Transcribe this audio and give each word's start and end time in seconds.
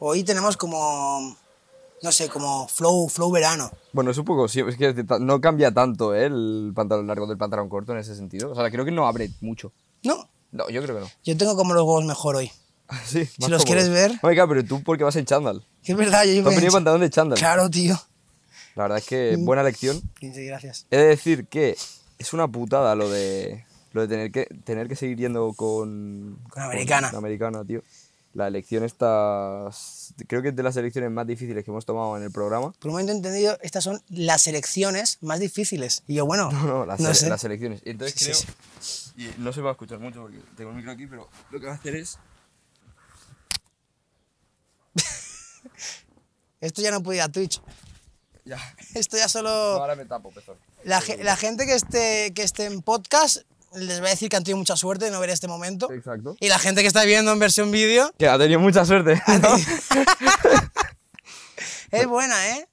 Hoy 0.00 0.24
tenemos 0.24 0.56
como, 0.56 1.36
no 2.02 2.12
sé, 2.12 2.28
como 2.28 2.66
flow, 2.68 3.08
flow 3.08 3.30
verano. 3.30 3.70
Bueno, 3.92 4.10
es 4.10 4.18
un 4.18 4.24
poco, 4.24 4.48
sí, 4.48 4.60
es 4.66 4.76
que 4.76 5.04
no 5.20 5.40
cambia 5.40 5.72
tanto 5.72 6.14
¿eh? 6.14 6.24
el 6.24 6.72
pantalón 6.74 7.06
largo 7.06 7.26
del 7.26 7.36
pantalón 7.36 7.68
corto 7.68 7.92
en 7.92 7.98
ese 7.98 8.16
sentido. 8.16 8.50
O 8.50 8.54
sea, 8.54 8.70
creo 8.70 8.84
que 8.84 8.90
no 8.90 9.06
abre 9.06 9.30
mucho. 9.42 9.72
¿No? 10.02 10.28
No, 10.52 10.68
yo 10.70 10.82
creo 10.82 10.96
que 10.96 11.02
no. 11.02 11.10
Yo 11.22 11.36
tengo 11.36 11.54
como 11.54 11.74
los 11.74 11.84
huevos 11.84 12.04
mejor 12.06 12.36
hoy. 12.36 12.50
sí, 13.04 13.26
Si 13.26 13.50
los 13.50 13.64
quieres 13.64 13.90
ver. 13.90 14.18
Oiga, 14.22 14.48
pero 14.48 14.64
tú 14.64 14.82
porque 14.82 15.04
vas 15.04 15.16
en 15.16 15.26
chándal. 15.26 15.64
Que 15.84 15.92
es 15.92 15.98
verdad, 15.98 16.24
yo 16.24 16.32
llevo 16.32 16.48
has 16.48 16.54
venido 16.56 16.70
en- 16.70 16.72
pantalón 16.84 17.00
de 17.02 17.10
chándal. 17.10 17.38
Claro, 17.38 17.68
tío. 17.70 18.00
La 18.76 18.84
verdad 18.84 18.98
es 18.98 19.04
que 19.06 19.36
buena 19.38 19.62
lección. 19.62 20.00
Sí, 20.20 20.30
gracias. 20.46 20.86
He 20.90 20.96
de 20.96 21.06
decir 21.08 21.46
que 21.46 21.76
es 22.18 22.32
una 22.32 22.48
putada 22.48 22.94
lo 22.94 23.10
de 23.10 23.64
lo 23.92 24.02
de 24.02 24.08
tener 24.08 24.30
que 24.32 24.46
tener 24.64 24.88
que 24.88 24.96
seguir 24.96 25.18
yendo 25.18 25.52
con 25.52 26.38
Con 26.48 26.62
americana. 26.62 27.10
con 27.10 27.18
americana, 27.18 27.64
tío. 27.64 27.82
La 28.32 28.46
elección 28.46 28.84
está 28.84 29.70
creo 30.28 30.40
que 30.40 30.48
es 30.50 30.56
de 30.56 30.62
las 30.62 30.76
elecciones 30.76 31.10
más 31.10 31.26
difíciles 31.26 31.64
que 31.64 31.70
hemos 31.72 31.84
tomado 31.84 32.16
en 32.16 32.22
el 32.22 32.30
programa. 32.30 32.70
Por 32.78 32.90
un 32.90 32.92
momento 32.92 33.12
he 33.12 33.16
entendido, 33.16 33.58
estas 33.60 33.82
son 33.82 34.00
las 34.08 34.46
elecciones 34.46 35.18
más 35.20 35.40
difíciles. 35.40 36.04
Y 36.06 36.14
yo, 36.14 36.26
bueno, 36.26 36.50
No, 36.52 36.64
no, 36.64 36.86
las, 36.86 37.00
no 37.00 37.12
sé. 37.12 37.28
las 37.28 37.42
elecciones. 37.42 37.80
Entonces 37.84 38.14
Sí, 38.20 38.32
sí, 38.80 39.12
creo 39.16 39.34
y 39.36 39.40
no 39.40 39.52
se 39.52 39.60
va 39.60 39.70
a 39.70 39.72
escuchar 39.72 39.98
mucho 39.98 40.22
porque 40.22 40.38
tengo 40.56 40.70
el 40.70 40.76
micro 40.76 40.92
aquí, 40.92 41.06
pero 41.08 41.28
lo 41.50 41.58
que 41.60 41.66
va 41.66 41.72
a 41.72 41.76
hacer 41.76 41.96
es 41.96 42.18
Esto 46.60 46.82
ya 46.82 46.90
no 46.90 47.02
puede 47.02 47.18
ir 47.18 47.22
a 47.22 47.28
Twitch. 47.28 47.60
ya. 48.44 48.58
Esto 48.94 49.16
ya 49.16 49.24
No, 49.24 49.28
solo... 49.28 49.48
ahora 49.50 49.96
me 49.96 50.04
tapo, 50.04 50.30
pezón. 50.30 50.56
La, 50.84 51.02
la 51.22 51.36
gente 51.36 51.66
que 51.66 51.74
esté, 51.74 52.32
que 52.34 52.42
esté 52.42 52.66
en 52.66 52.82
podcast 52.82 53.38
les 53.74 54.02
va 54.02 54.06
a 54.06 54.10
decir 54.10 54.28
que 54.28 54.36
han 54.36 54.44
tenido 54.44 54.58
mucha 54.58 54.76
suerte 54.76 55.06
de 55.06 55.10
no 55.10 55.20
ver 55.20 55.30
este 55.30 55.48
momento. 55.48 55.90
Exacto. 55.92 56.36
Y 56.40 56.48
la 56.48 56.58
gente 56.58 56.82
que 56.82 56.88
está 56.88 57.04
viendo 57.04 57.32
en 57.32 57.38
versión 57.38 57.70
vídeo 57.70 58.12
Que 58.18 58.28
ha 58.28 58.38
tenido 58.38 58.60
mucha 58.60 58.84
suerte. 58.84 59.20
¿no? 59.42 59.56
es 61.90 62.06
buena, 62.06 62.56
¿eh? 62.56 62.68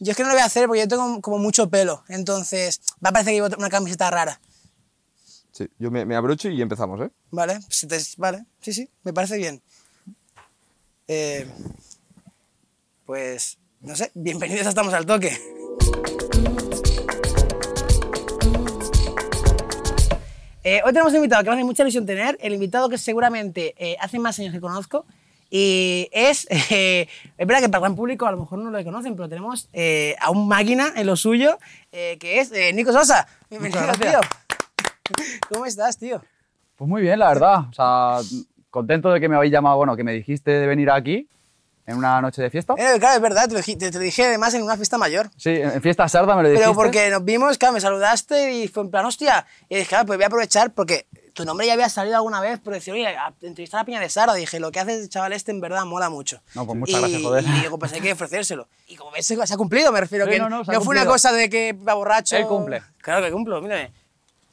Yo 0.00 0.10
es 0.10 0.16
que 0.16 0.22
no 0.22 0.30
lo 0.30 0.34
voy 0.34 0.42
a 0.42 0.46
hacer 0.46 0.66
porque 0.66 0.80
yo 0.80 0.88
tengo 0.88 1.20
como 1.20 1.38
mucho 1.38 1.70
pelo. 1.70 2.04
Entonces 2.08 2.80
va 3.04 3.10
a 3.10 3.12
parecer 3.12 3.32
que 3.32 3.40
llevo 3.40 3.56
una 3.58 3.70
camiseta 3.70 4.10
rara. 4.10 4.40
Sí, 5.52 5.68
yo 5.78 5.90
me, 5.90 6.04
me 6.04 6.16
abrocho 6.16 6.48
y 6.48 6.60
empezamos, 6.60 7.00
¿eh? 7.00 7.10
¿Vale? 7.30 7.60
Si 7.68 7.86
te- 7.86 8.00
vale, 8.16 8.44
sí, 8.60 8.72
sí, 8.72 8.90
me 9.04 9.12
parece 9.12 9.36
bien. 9.36 9.62
Eh, 11.06 11.46
pues, 13.06 13.58
no 13.80 13.94
sé, 13.94 14.10
bienvenidos 14.14 14.66
a 14.66 14.70
Estamos 14.70 14.92
al 14.94 15.06
Toque. 15.06 15.38
Eh, 20.66 20.80
hoy 20.82 20.92
tenemos 20.92 21.12
un 21.12 21.16
invitado 21.16 21.44
que 21.44 21.50
me 21.50 21.56
hace 21.56 21.64
mucha 21.64 21.82
ilusión 21.82 22.06
tener, 22.06 22.38
el 22.40 22.54
invitado 22.54 22.88
que 22.88 22.96
seguramente 22.96 23.74
eh, 23.76 23.98
hace 24.00 24.18
más 24.18 24.38
años 24.38 24.54
que 24.54 24.62
conozco 24.62 25.04
y 25.50 26.08
es, 26.10 26.46
eh, 26.70 27.06
es 27.36 27.46
verdad 27.46 27.60
que 27.60 27.68
para 27.68 27.80
gran 27.80 27.94
público 27.94 28.24
a 28.24 28.30
lo 28.30 28.38
mejor 28.38 28.60
no 28.60 28.70
lo 28.70 28.82
conocen, 28.82 29.14
pero 29.14 29.28
tenemos 29.28 29.68
eh, 29.74 30.16
a 30.18 30.30
un 30.30 30.48
máquina 30.48 30.90
en 30.96 31.06
lo 31.06 31.16
suyo 31.16 31.58
eh, 31.92 32.16
que 32.18 32.40
es 32.40 32.50
eh, 32.52 32.72
Nico 32.72 32.92
Sosa. 32.92 33.28
Bienvenido, 33.50 33.92
tío. 34.00 34.20
¿Cómo 35.50 35.66
estás, 35.66 35.98
tío? 35.98 36.22
Pues 36.76 36.88
muy 36.88 37.02
bien, 37.02 37.18
la 37.18 37.28
verdad. 37.28 37.68
O 37.68 37.72
sea, 37.74 38.20
contento 38.70 39.10
de 39.12 39.20
que 39.20 39.28
me 39.28 39.36
habéis 39.36 39.52
llamado, 39.52 39.76
bueno, 39.76 39.94
que 39.96 40.02
me 40.02 40.14
dijiste 40.14 40.50
de 40.50 40.66
venir 40.66 40.90
aquí 40.90 41.28
en 41.86 41.96
una 41.96 42.20
noche 42.20 42.40
de 42.42 42.50
fiesta. 42.50 42.74
Eh, 42.76 42.98
claro, 42.98 43.16
es 43.16 43.20
verdad, 43.20 43.46
te 43.48 43.52
lo, 43.54 43.58
dije- 43.60 43.76
te- 43.76 43.90
te 43.90 43.98
lo 43.98 44.04
dije 44.04 44.24
además 44.24 44.54
en 44.54 44.62
una 44.62 44.76
fiesta 44.76 44.96
mayor. 44.98 45.30
Sí, 45.36 45.50
en 45.50 45.82
fiesta 45.82 46.08
sarda 46.08 46.34
me 46.36 46.42
lo 46.42 46.48
dijiste. 46.48 46.64
Pero 46.66 46.74
porque 46.74 47.10
nos 47.10 47.24
vimos, 47.24 47.58
claro, 47.58 47.74
me 47.74 47.80
saludaste 47.80 48.52
y 48.52 48.68
fue 48.68 48.84
en 48.84 48.90
plan, 48.90 49.04
hostia. 49.06 49.46
Y 49.68 49.76
dije, 49.76 49.88
claro, 49.88 50.06
pues 50.06 50.16
voy 50.18 50.24
a 50.24 50.26
aprovechar 50.28 50.72
porque 50.72 51.06
tu 51.34 51.44
nombre 51.44 51.66
ya 51.66 51.72
había 51.72 51.88
salido 51.88 52.16
alguna 52.16 52.40
vez, 52.40 52.60
pero 52.62 52.74
decir, 52.74 52.94
oye, 52.94 53.08
a- 53.08 53.34
entrevistar 53.42 53.80
a 53.80 53.84
Piña 53.84 54.00
de 54.00 54.08
Sara. 54.08 54.34
Dije, 54.34 54.60
lo 54.60 54.70
que 54.72 54.80
hace 54.80 54.94
el 54.94 55.08
chaval 55.08 55.32
este 55.32 55.50
en 55.50 55.60
verdad 55.60 55.84
mola 55.84 56.08
mucho. 56.08 56.40
No, 56.54 56.64
pues 56.64 56.78
muchas 56.78 56.96
y, 56.96 57.00
gracias, 57.00 57.22
joder. 57.22 57.44
Y 57.44 57.60
digo, 57.60 57.78
pues 57.78 57.92
hay 57.92 58.00
que 58.00 58.12
ofrecérselo. 58.12 58.68
Y 58.86 58.96
como 58.96 59.10
ves, 59.10 59.26
se 59.26 59.34
ha 59.34 59.56
cumplido, 59.56 59.90
me 59.92 60.00
refiero 60.00 60.24
Sí, 60.26 60.30
que 60.30 60.38
no, 60.38 60.48
no, 60.48 60.62
no, 60.62 60.80
fue 60.80 60.94
una 60.96 61.04
cosa 61.06 61.32
de 61.32 61.50
que 61.50 61.72
va 61.72 61.94
borracho. 61.94 62.36
Él 62.36 62.46
cumple. 62.46 62.82
Claro 63.02 63.24
que 63.24 63.32
cumplo, 63.32 63.60
mírame. 63.60 63.92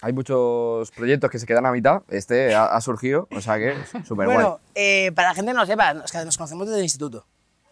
Hay 0.03 0.13
muchos 0.13 0.89
proyectos 0.89 1.29
que 1.29 1.38
se 1.38 1.45
quedan 1.45 1.63
a 1.67 1.72
mitad. 1.72 2.01
Este 2.09 2.55
ha, 2.55 2.66
ha 2.66 2.81
surgido, 2.81 3.28
o 3.29 3.39
sea 3.39 3.59
que 3.59 3.75
súper 4.03 4.25
guay. 4.25 4.35
Bueno, 4.35 4.59
eh, 4.73 5.11
para 5.13 5.28
la 5.29 5.35
gente 5.35 5.51
que 5.51 5.53
no 5.53 5.59
lo 5.61 5.67
sepa, 5.67 5.94
nos, 5.94 6.11
nos 6.11 6.38
conocemos 6.38 6.66
desde 6.66 6.79
el 6.79 6.85
instituto. 6.85 7.23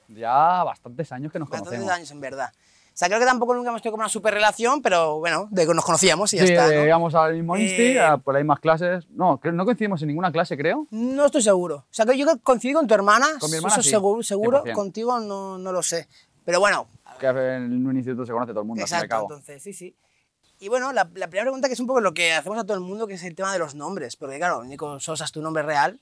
Ya 0.10 0.64
bastantes 0.64 1.12
años 1.12 1.32
que 1.32 1.40
nos 1.40 1.50
Bastantes 1.50 1.70
conocemos. 1.80 1.96
años, 1.98 2.12
en 2.12 2.20
verdad. 2.22 2.52
O 2.54 2.98
sea, 3.00 3.08
creo 3.08 3.20
que 3.20 3.26
tampoco 3.26 3.54
nunca 3.56 3.70
hemos 3.70 3.82
tenido 3.82 3.94
como 3.94 4.02
una 4.02 4.10
super 4.10 4.34
relación, 4.34 4.82
pero 4.82 5.20
bueno, 5.20 5.48
de 5.52 5.66
que 5.66 5.74
nos 5.74 5.86
conocíamos 5.86 6.34
y 6.34 6.38
ya 6.38 6.46
Sí, 6.46 6.52
está. 6.52 6.68
¿no? 6.68 6.84
íbamos 6.86 7.16
al 7.16 7.34
mismo 7.36 7.56
insti, 7.56 7.82
Eh, 7.94 8.00
a 8.02 8.18
por 8.18 8.34
las 8.34 8.42
mismas 8.44 8.60
clases. 8.60 9.08
No, 9.12 9.38
creo- 9.40 9.54
no 9.54 9.64
coincidimos 9.64 10.02
en 10.02 10.10
ninguna 10.10 10.32
clase, 10.34 10.58
creo. 10.58 10.86
No 10.92 11.26
estoy 11.26 11.42
seguro. 11.42 11.76
O 11.78 11.86
sea, 11.94 12.06
que 12.06 12.18
yo 12.18 12.26
coincido 12.44 12.80
con 12.80 12.88
tu 12.88 12.94
hermana. 12.94 13.26
Con 13.40 13.50
mi 13.52 13.56
hermana 13.58 13.76
eso 13.76 13.84
sí, 13.84 13.90
seguro, 13.90 14.22
seguro. 14.24 14.64
100%. 14.66 14.74
Contigo 14.74 15.20
no, 15.22 15.58
no 15.58 15.72
lo 15.72 15.82
sé. 15.82 16.08
Pero 16.44 16.60
bueno, 16.60 16.88
Que 17.20 17.28
en 17.28 17.86
un 17.86 17.96
instituto 17.96 18.26
se 18.26 18.32
conoce 18.34 18.52
todo 18.52 18.62
el 18.62 18.68
mundo, 18.68 18.82
exacto. 18.82 19.22
Entonces, 19.22 19.62
sí, 19.64 19.72
sí. 19.74 19.96
Y 20.60 20.68
bueno, 20.68 20.92
la, 20.92 21.04
la 21.16 21.28
primera 21.28 21.44
pregunta 21.44 21.68
que 21.70 21.74
es 21.76 21.80
un 21.80 21.88
poco 21.88 22.02
lo 22.02 22.14
que 22.14 22.34
hacemos 22.34 22.58
a 22.60 22.64
todo 22.66 22.74
el 22.74 22.80
mundo, 22.82 23.08
que 23.08 23.14
es 23.14 23.24
el 23.24 23.34
tema 23.36 23.54
de 23.54 23.60
los 23.60 23.76
nombres. 23.76 24.18
Porque 24.18 24.38
claro, 24.38 24.64
Nico 24.66 25.00
Sosa 25.00 25.24
es 25.24 25.32
tu 25.32 25.42
nombre 25.42 25.64
real, 25.64 26.00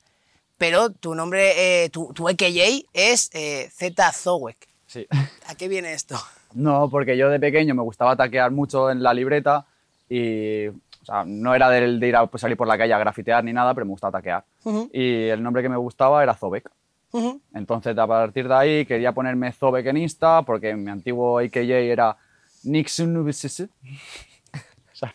pero 0.57 0.89
tu 0.91 1.15
nombre, 1.15 1.83
eh, 1.83 1.89
tu, 1.89 2.13
tu 2.13 2.27
AKJ 2.27 2.85
es 2.93 3.29
eh, 3.33 3.69
Z 3.73 4.11
Zowek. 4.11 4.67
Sí. 4.85 5.05
¿A 5.47 5.55
qué 5.55 5.67
viene 5.67 5.93
esto? 5.93 6.17
No, 6.53 6.89
porque 6.89 7.17
yo 7.17 7.29
de 7.29 7.39
pequeño 7.39 7.75
me 7.75 7.81
gustaba 7.83 8.15
taquear 8.15 8.51
mucho 8.51 8.89
en 8.89 9.03
la 9.03 9.13
libreta 9.13 9.65
y 10.09 10.67
o 10.67 11.05
sea, 11.05 11.23
no 11.25 11.53
era 11.55 11.69
del 11.69 11.99
de 11.99 12.07
ir 12.07 12.15
a 12.15 12.25
pues, 12.25 12.41
salir 12.41 12.57
por 12.57 12.67
la 12.67 12.77
calle 12.77 12.93
a 12.93 12.97
grafitear 12.97 13.43
ni 13.43 13.53
nada, 13.53 13.73
pero 13.73 13.85
me 13.85 13.91
gustaba 13.91 14.17
taquear. 14.17 14.43
Ujú, 14.63 14.89
Y 14.91 15.27
el 15.27 15.41
nombre 15.41 15.61
que 15.61 15.69
me 15.69 15.77
gustaba 15.77 16.21
era 16.23 16.33
Zobek. 16.33 16.69
ujú. 17.11 17.41
Entonces, 17.53 17.97
a 17.97 18.07
partir 18.07 18.47
de 18.47 18.53
ahí, 18.53 18.85
quería 18.85 19.11
ponerme 19.13 19.51
Zobek 19.51 19.85
en 19.85 19.97
Insta, 19.97 20.41
porque 20.41 20.75
mi 20.75 20.89
antiguo 20.91 21.39
AKJ 21.39 21.71
era 21.91 22.17
Nixon 22.63 23.15
O 23.27 24.99
sea, 24.99 25.13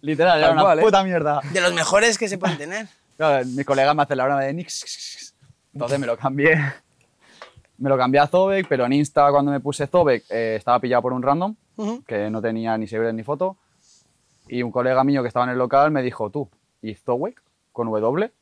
literal, 0.00 0.38
era 0.38 0.52
una 0.52 0.62
cual, 0.62 0.78
¿eh? 0.78 0.82
puta 0.82 1.02
mierda. 1.02 1.40
De 1.52 1.60
los 1.60 1.74
mejores 1.74 2.16
que 2.16 2.28
se 2.28 2.38
pueden 2.38 2.56
tener. 2.56 2.86
Claro, 3.16 3.46
mi 3.46 3.64
colega 3.64 3.94
me 3.94 4.02
hace 4.02 4.14
la 4.16 4.24
broma 4.24 4.42
de 4.42 4.52
Nix. 4.54 5.34
Entonces 5.72 5.98
me 5.98 6.06
lo 6.06 6.16
cambié. 6.16 6.56
Me 7.78 7.88
lo 7.90 7.98
cambié 7.98 8.20
a 8.20 8.26
Zobek, 8.26 8.66
pero 8.68 8.86
en 8.86 8.92
Insta 8.94 9.30
cuando 9.30 9.50
me 9.52 9.60
puse 9.60 9.86
Zobek 9.86 10.24
eh, 10.30 10.56
estaba 10.56 10.80
pillado 10.80 11.02
por 11.02 11.12
un 11.12 11.22
random, 11.22 11.54
Ujú. 11.76 12.02
que 12.04 12.30
no 12.30 12.40
tenía 12.40 12.76
ni 12.78 12.86
seguidores 12.86 13.14
ni 13.14 13.22
foto. 13.22 13.56
Y 14.48 14.62
un 14.62 14.70
colega 14.70 15.04
mío 15.04 15.22
que 15.22 15.28
estaba 15.28 15.44
en 15.44 15.50
el 15.52 15.58
local 15.58 15.90
me 15.90 16.02
dijo, 16.02 16.30
tú, 16.30 16.48
¿y 16.80 16.94
Zowek? 16.94 17.42
Con 17.72 17.90
W. 17.90 18.32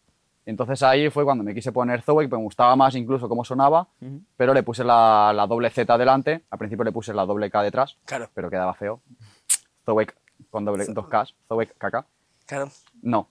Entonces 0.46 0.82
ahí 0.82 1.08
fue 1.10 1.24
cuando 1.24 1.42
me 1.42 1.54
quise 1.54 1.72
poner 1.72 2.02
Zowek, 2.02 2.30
me 2.30 2.36
gustaba 2.36 2.76
más 2.76 2.94
incluso 2.94 3.28
cómo 3.28 3.44
sonaba, 3.44 3.88
pero 4.36 4.52
le 4.54 4.62
puse 4.62 4.84
la, 4.84 5.32
la 5.34 5.46
doble 5.46 5.70
Z 5.70 5.96
delante. 5.98 6.44
Al 6.50 6.58
principio 6.58 6.84
le 6.84 6.92
puse 6.92 7.12
la 7.14 7.24
doble 7.26 7.50
K 7.50 7.62
detrás, 7.62 7.96
Claro, 8.04 8.28
pero 8.34 8.50
quedaba 8.50 8.74
feo. 8.74 9.00
Zowek 9.86 10.14
con 10.50 10.64
doble, 10.64 10.84
dos 10.88 11.06
Ks, 11.08 11.34
Zowek 11.48 11.74
KK. 11.78 12.04
claro. 12.46 12.70
No, 13.02 13.28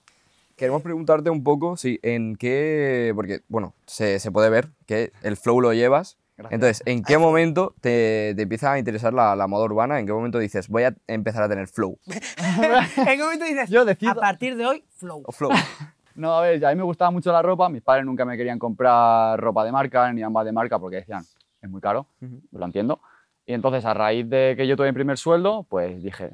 Queremos 0.56 0.82
preguntarte 0.82 1.30
un 1.30 1.42
poco, 1.42 1.76
sí, 1.76 1.98
en 2.02 2.36
qué, 2.36 3.12
porque, 3.14 3.40
bueno, 3.48 3.74
se, 3.86 4.18
se 4.20 4.30
puede 4.30 4.50
ver 4.50 4.68
que 4.86 5.12
el 5.22 5.36
flow 5.36 5.60
lo 5.60 5.72
llevas. 5.72 6.16
Gracias. 6.36 6.52
Entonces, 6.54 6.82
¿en 6.86 7.02
qué 7.04 7.16
momento 7.18 7.74
te, 7.80 8.32
te 8.34 8.42
empieza 8.42 8.72
a 8.72 8.78
interesar 8.78 9.12
la, 9.14 9.36
la 9.36 9.46
moda 9.46 9.64
urbana? 9.66 10.00
¿En 10.00 10.06
qué 10.06 10.12
momento 10.12 10.38
dices, 10.38 10.68
voy 10.68 10.82
a 10.84 10.94
empezar 11.06 11.42
a 11.44 11.48
tener 11.48 11.68
flow? 11.68 11.98
¿En 12.06 13.06
qué 13.06 13.18
momento 13.22 13.44
dices, 13.44 13.70
Yo 13.70 13.84
decido- 13.84 14.12
a 14.12 14.14
partir 14.16 14.56
de 14.56 14.66
hoy, 14.66 14.84
flow? 14.96 15.22
O 15.26 15.32
flow. 15.32 15.50
No, 16.16 16.32
a 16.38 16.42
ver, 16.42 16.64
a 16.64 16.70
mí 16.70 16.76
me 16.76 16.84
gustaba 16.84 17.10
mucho 17.10 17.32
la 17.32 17.42
ropa. 17.42 17.68
Mis 17.68 17.82
padres 17.82 18.04
nunca 18.06 18.24
me 18.24 18.36
querían 18.36 18.56
comprar 18.56 19.36
ropa 19.40 19.64
de 19.64 19.72
marca 19.72 20.12
ni 20.12 20.22
ambas 20.22 20.44
de 20.44 20.52
marca 20.52 20.78
porque 20.78 20.98
decían, 20.98 21.24
es 21.60 21.68
muy 21.68 21.80
caro, 21.80 22.06
lo 22.52 22.64
entiendo. 22.64 23.00
Y 23.44 23.52
entonces, 23.52 23.84
a 23.84 23.94
raíz 23.94 24.30
de 24.30 24.54
que 24.56 24.68
yo 24.68 24.76
tuve 24.76 24.86
mi 24.86 24.92
primer 24.92 25.18
sueldo, 25.18 25.64
pues 25.68 26.00
dije, 26.04 26.30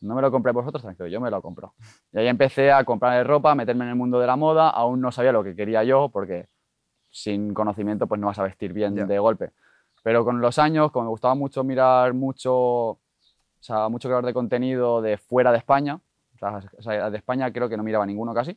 no 0.00 0.14
me 0.14 0.22
lo 0.22 0.30
compré 0.30 0.52
vosotros, 0.52 0.82
tranquilo, 0.82 1.08
yo 1.08 1.20
me 1.20 1.30
lo 1.30 1.40
compro. 1.42 1.74
Y 2.12 2.18
ahí 2.18 2.28
empecé 2.28 2.70
a 2.72 2.84
comprar 2.84 3.26
ropa, 3.26 3.52
a 3.52 3.54
meterme 3.54 3.84
en 3.84 3.90
el 3.90 3.96
mundo 3.96 4.18
de 4.20 4.26
la 4.26 4.36
moda. 4.36 4.70
Aún 4.70 5.00
no 5.00 5.10
sabía 5.12 5.32
lo 5.32 5.42
que 5.42 5.54
quería 5.56 5.82
yo 5.84 6.08
porque 6.08 6.48
sin 7.10 7.54
conocimiento 7.54 8.06
pues 8.06 8.20
no 8.20 8.26
vas 8.28 8.38
a 8.38 8.42
vestir 8.44 8.72
bien 8.72 8.94
de 8.94 9.18
golpe. 9.18 9.50
Pero 10.02 10.24
con 10.24 10.40
los 10.40 10.58
años, 10.58 10.90
como 10.92 11.06
me 11.06 11.10
gustaba 11.10 11.34
mucho 11.34 11.64
mirar 11.64 12.14
mucho, 12.14 12.54
o 12.54 12.98
sea, 13.60 13.88
mucho 13.88 14.08
creador 14.08 14.26
de 14.26 14.32
contenido 14.34 15.02
de 15.02 15.18
fuera 15.18 15.50
de 15.52 15.58
España, 15.58 16.00
o 16.40 16.82
sea, 16.82 17.10
de 17.10 17.16
España 17.16 17.52
creo 17.52 17.68
que 17.68 17.76
no 17.76 17.82
miraba 17.82 18.06
ninguno 18.06 18.32
casi, 18.32 18.56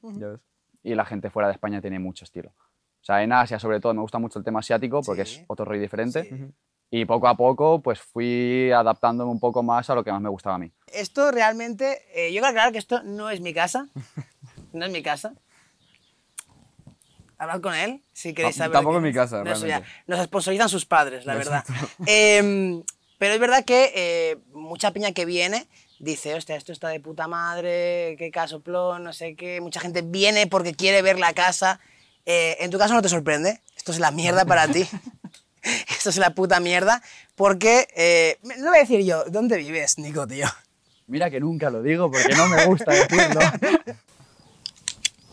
y 0.83 0.93
la 0.95 1.05
gente 1.05 1.29
fuera 1.31 1.47
de 1.47 1.53
España 1.55 1.81
tiene 1.81 1.97
mucho 1.99 2.25
estilo. 2.25 2.49
O 2.49 3.03
sea, 3.03 3.23
en 3.23 3.33
Asia 3.33 3.57
sobre 3.57 3.79
todo 3.79 3.93
me 3.95 4.01
gusta 4.01 4.19
mucho 4.19 4.37
el 4.37 4.45
tema 4.45 4.59
asiático 4.59 5.01
porque 5.03 5.25
Sí. 5.25 5.39
es 5.39 5.45
otro 5.47 5.65
rollo 5.65 5.81
diferente. 5.81 6.23
Sí. 6.23 6.53
Y 6.93 7.05
poco 7.05 7.29
a 7.29 7.35
poco 7.35 7.81
pues 7.81 7.99
fui 8.01 8.69
adaptándome 8.69 9.31
un 9.31 9.39
poco 9.39 9.63
más 9.63 9.89
a 9.89 9.95
lo 9.95 10.03
que 10.03 10.11
más 10.11 10.21
me 10.21 10.29
gustaba 10.29 10.55
a 10.55 10.59
mí. 10.59 10.69
Esto 10.87 11.31
realmente, 11.31 12.03
eh, 12.13 12.27
yo 12.27 12.41
quiero 12.41 12.47
aclarar 12.47 12.73
que 12.73 12.79
esto 12.79 13.01
no 13.03 13.29
es 13.29 13.41
mi 13.41 13.53
casa. 13.53 13.87
No 14.73 14.85
es 14.85 14.91
mi 14.93 15.03
casa. 15.03 15.33
Hablad 17.37 17.59
con 17.59 17.73
él 17.75 18.01
si 18.13 18.33
queréis 18.33 18.55
saber. 18.55 18.71
tampoco 18.71 18.97
es 18.97 19.03
mi 19.03 19.11
casa, 19.11 19.39
No, 19.39 19.43
realmente. 19.43 19.85
Nos 20.07 20.23
sponsorizan 20.23 20.69
sus 20.69 20.85
padres, 20.85 21.25
la 21.25 21.35
verdad. 21.35 21.65
Em, 22.05 22.81
pero 23.17 23.33
es 23.33 23.39
verdad 23.41 23.65
que 23.65 23.91
eh, 23.93 24.37
mucha 24.53 24.91
piña 24.91 25.11
que 25.11 25.25
viene 25.25 25.67
dice, 25.99 26.35
hostia, 26.35 26.55
esto 26.55 26.71
está 26.71 26.87
de 26.87 27.01
puta 27.01 27.27
madre, 27.27 28.15
qué 28.17 28.31
casoplón, 28.31 29.03
no 29.03 29.11
sé 29.11 29.35
qué. 29.35 29.59
Mucha 29.59 29.81
gente 29.81 30.03
viene 30.03 30.47
porque 30.47 30.73
quiere 30.73 31.01
ver 31.01 31.19
la 31.19 31.33
casa. 31.33 31.81
Eh, 32.25 32.55
en 32.61 32.71
tu 32.71 32.77
caso 32.77 32.93
no 32.93 33.01
te 33.01 33.09
sorprende. 33.09 33.59
Esto 33.75 33.91
es 33.91 33.99
la 33.99 34.11
mierda 34.11 34.45
para 34.45 34.69
ti. 34.69 34.87
esto 35.89 36.09
es 36.09 36.17
la 36.17 36.33
puta 36.33 36.59
mierda, 36.59 37.01
porque, 37.35 37.87
eh, 37.95 38.39
no 38.59 38.69
voy 38.69 38.77
a 38.77 38.81
decir 38.81 39.01
yo, 39.03 39.23
¿dónde 39.25 39.57
vives, 39.57 39.97
Nico, 39.97 40.27
tío? 40.27 40.47
Mira 41.07 41.29
que 41.29 41.39
nunca 41.39 41.69
lo 41.69 41.81
digo 41.81 42.09
porque 42.11 42.33
no 42.35 42.47
me 42.47 42.65
gusta 42.65 42.91
decirlo. 42.91 43.39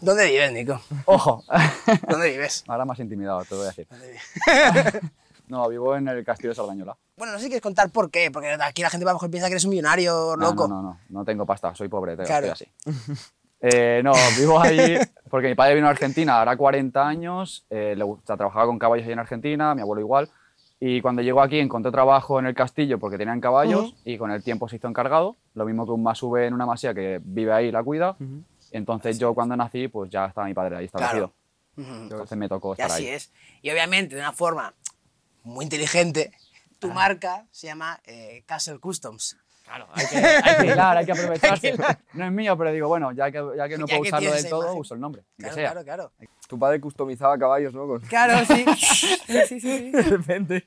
¿Dónde 0.01 0.27
vives, 0.27 0.53
Nico? 0.53 0.81
Ojo. 1.07 1.45
¿Dónde 2.09 2.31
vives? 2.31 2.65
Ahora 2.69 2.85
más 2.85 2.99
intimidado, 3.01 3.45
te 3.45 3.55
voy 3.55 3.65
a 3.65 3.69
decir. 3.69 3.89
No, 5.49 5.69
vivo 5.69 5.97
en 5.97 6.07
el 6.09 6.25
castillo 6.25 6.51
de 6.51 6.55
Sardañola. 6.55 6.97
Bueno, 7.17 7.33
no 7.33 7.39
sé 7.39 7.45
si 7.45 7.49
quieres 7.51 7.63
contar 7.63 7.91
por 7.91 8.11
qué, 8.11 8.31
porque 8.31 8.51
aquí 8.61 8.83
la 8.83 8.91
gente 8.91 9.05
a 9.05 9.09
lo 9.09 9.15
mejor 9.15 9.31
piensa 9.31 9.49
que 9.49 9.55
eres 9.55 9.65
un 9.65 9.71
millonario 9.71 10.37
No, 10.37 10.51
loco. 10.51 10.69
No, 10.69 10.83
no, 10.83 10.89
no, 10.91 11.01
no 11.09 11.25
tengo 11.25 11.47
pasta, 11.47 11.75
soy 11.75 11.89
pobre, 11.89 12.17
te 12.17 12.25
Claro. 12.25 12.53
estoy 12.53 12.69
así. 12.87 13.13
Eh, 13.61 14.01
no, 14.05 14.13
vivo 14.39 14.61
ahí 14.61 14.97
porque 15.31 15.49
mi 15.49 15.55
padre 15.55 15.75
vino 15.75 15.87
a 15.89 15.91
Argentina, 15.91 16.39
ahora 16.39 16.57
40 16.57 17.07
años, 17.07 17.67
eh, 17.71 17.95
le 17.97 18.05
gusta, 18.05 18.37
trabajaba 18.37 18.67
con 18.67 18.79
caballos 18.79 19.07
ahí 19.07 19.13
en 19.13 19.19
Argentina, 19.19 19.75
mi 19.75 19.83
abuelo 19.83 20.01
igual, 20.01 20.29
y 20.81 21.01
cuando 21.01 21.23
llegó 21.23 21.43
aquí 21.43 21.59
encontró 21.59 21.91
trabajo 21.91 22.39
en 22.39 22.47
el 22.47 22.55
castillo 22.55 22.99
porque 23.01 23.19
tenían 23.19 23.41
caballos 23.41 23.95
y 24.05 24.17
con 24.17 24.31
el 24.31 24.45
tiempo 24.45 24.69
se 24.69 24.77
hizo 24.77 24.87
encargado, 24.87 25.37
lo 25.55 25.65
mismo 25.65 25.85
que 25.85 25.93
un 25.93 26.05
masube 26.05 26.47
en 26.47 26.55
una 26.55 26.67
masía 26.67 26.95
que 26.95 27.21
vive 27.23 27.53
ahí 27.53 27.67
y 27.67 27.73
la 27.73 27.83
cuida. 27.83 28.17
Entonces 28.71 29.19
yo 29.19 29.35
cuando 29.35 29.57
nací, 29.57 29.89
pues 29.89 30.09
ya 30.09 30.27
estaba 30.27 30.47
mi 30.47 30.55
padre 30.55 30.77
ahí 30.77 30.85
establecido. 30.85 31.33
Ujú. 31.77 31.93
Entonces 31.93 32.39
me 32.39 32.49
tocó 32.49 32.71
Y 32.71 32.73
estar 32.73 32.93
así 32.93 33.07
ahí. 33.07 33.15
es. 33.15 33.33
Y 33.61 33.71
obviamente, 33.71 34.15
de 34.15 34.21
una 34.21 34.33
forma 34.33 34.73
muy 35.43 35.65
inteligente, 35.65 36.33
tu 36.79 36.93
marca 36.93 37.47
se 37.51 37.67
llama 37.67 38.01
eh, 38.05 38.45
Castle 38.47 38.79
Customs. 38.79 39.37
Claro, 39.69 39.87
hay 39.93 40.07
que, 40.07 40.17
hay 40.17 40.57
que 40.57 40.67
hilar, 40.73 40.97
hay 40.97 41.07
que 41.07 41.13
aprovecharse. 41.13 41.75
No 42.15 42.25
es 42.25 42.33
mío, 42.33 42.57
pero 42.57 42.73
digo, 42.73 42.89
bueno, 42.89 43.13
ya 43.13 43.31
que, 43.31 43.39
ya 43.57 43.69
que 43.69 43.77
no 43.79 43.87
Ya 43.87 43.97
puedo 43.99 44.03
que 44.03 44.09
usarlo 44.09 44.33
del 44.33 44.49
todo, 44.49 44.63
imagen. 44.63 44.81
uso 44.81 44.95
el 44.95 45.01
nombre, 45.01 45.23
Claro, 45.37 45.55
que 45.55 45.61
sea. 45.61 45.71
claro, 45.73 45.85
claro. 45.85 46.13
Tu 46.49 46.59
padre 46.59 46.81
customizaba 46.81 47.39
caballos, 47.39 47.75
¿no? 47.75 47.87
Con- 47.87 48.01
Claro, 48.01 48.45
sí. 48.49 48.65
sí, 49.27 49.37
sí, 49.47 49.61
sí. 49.61 49.91
De 49.91 50.03
repente. 50.03 50.65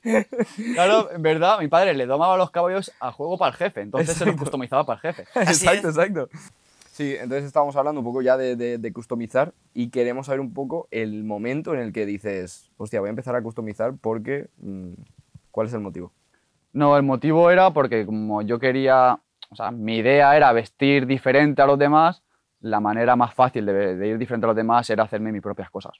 Claro, 0.74 1.10
en 1.10 1.20
verdad, 1.22 1.58
mi 1.58 1.68
padre 1.68 1.94
le 1.94 2.06
domaba 2.06 2.36
los 2.36 2.50
caballos 2.52 2.92
a 3.00 3.10
juego 3.12 3.36
para 3.36 3.50
el 3.50 3.56
jefe, 3.56 3.80
entonces 3.80 4.16
se 4.16 4.24
los 4.24 4.36
customizaba 4.36 4.86
para 4.86 5.00
el 5.00 5.14
jefe. 5.14 5.28
Así 5.40 5.66
exacto, 5.66 5.88
es. 5.88 5.96
exacto. 5.96 6.28
Sí, 6.92 7.14
entonces 7.14 7.44
estábamos 7.44 7.74
hablando 7.76 8.00
un 8.00 8.04
poco 8.04 8.22
ya 8.22 8.36
de, 8.36 8.54
de, 8.54 8.78
de 8.78 8.92
customizar 8.92 9.52
y 9.74 9.88
queremos 9.88 10.26
saber 10.26 10.40
un 10.40 10.52
poco 10.54 10.88
el 10.90 11.24
momento 11.24 11.74
en 11.74 11.80
el 11.80 11.92
que 11.92 12.04
dices, 12.06 12.70
hostia, 12.76 13.00
voy 13.00 13.08
a 13.08 13.10
empezar 13.10 13.34
a 13.34 13.42
customizar 13.42 13.94
porque... 14.00 14.48
mm, 14.58 14.92
¿Cuál 15.50 15.66
es 15.66 15.74
el 15.74 15.80
motivo? 15.80 16.12
No, 16.72 16.96
el 16.96 17.02
motivo 17.02 17.50
era 17.50 17.70
porque 17.70 18.06
como 18.06 18.42
yo 18.42 18.58
quería, 18.58 19.18
o 19.50 19.56
sea, 19.56 19.70
mi 19.70 19.96
idea 19.96 20.36
era 20.36 20.52
vestir 20.52 21.06
diferente 21.06 21.60
a 21.62 21.66
los 21.66 21.78
demás, 21.78 22.22
la 22.60 22.80
manera 22.80 23.16
más 23.16 23.34
fácil 23.34 23.66
de, 23.66 23.96
de 23.96 24.08
ir 24.08 24.18
diferente 24.18 24.46
a 24.46 24.48
los 24.48 24.56
demás 24.56 24.88
era 24.88 25.04
hacerme 25.04 25.32
mis 25.32 25.42
propias 25.42 25.70
cosas. 25.70 25.92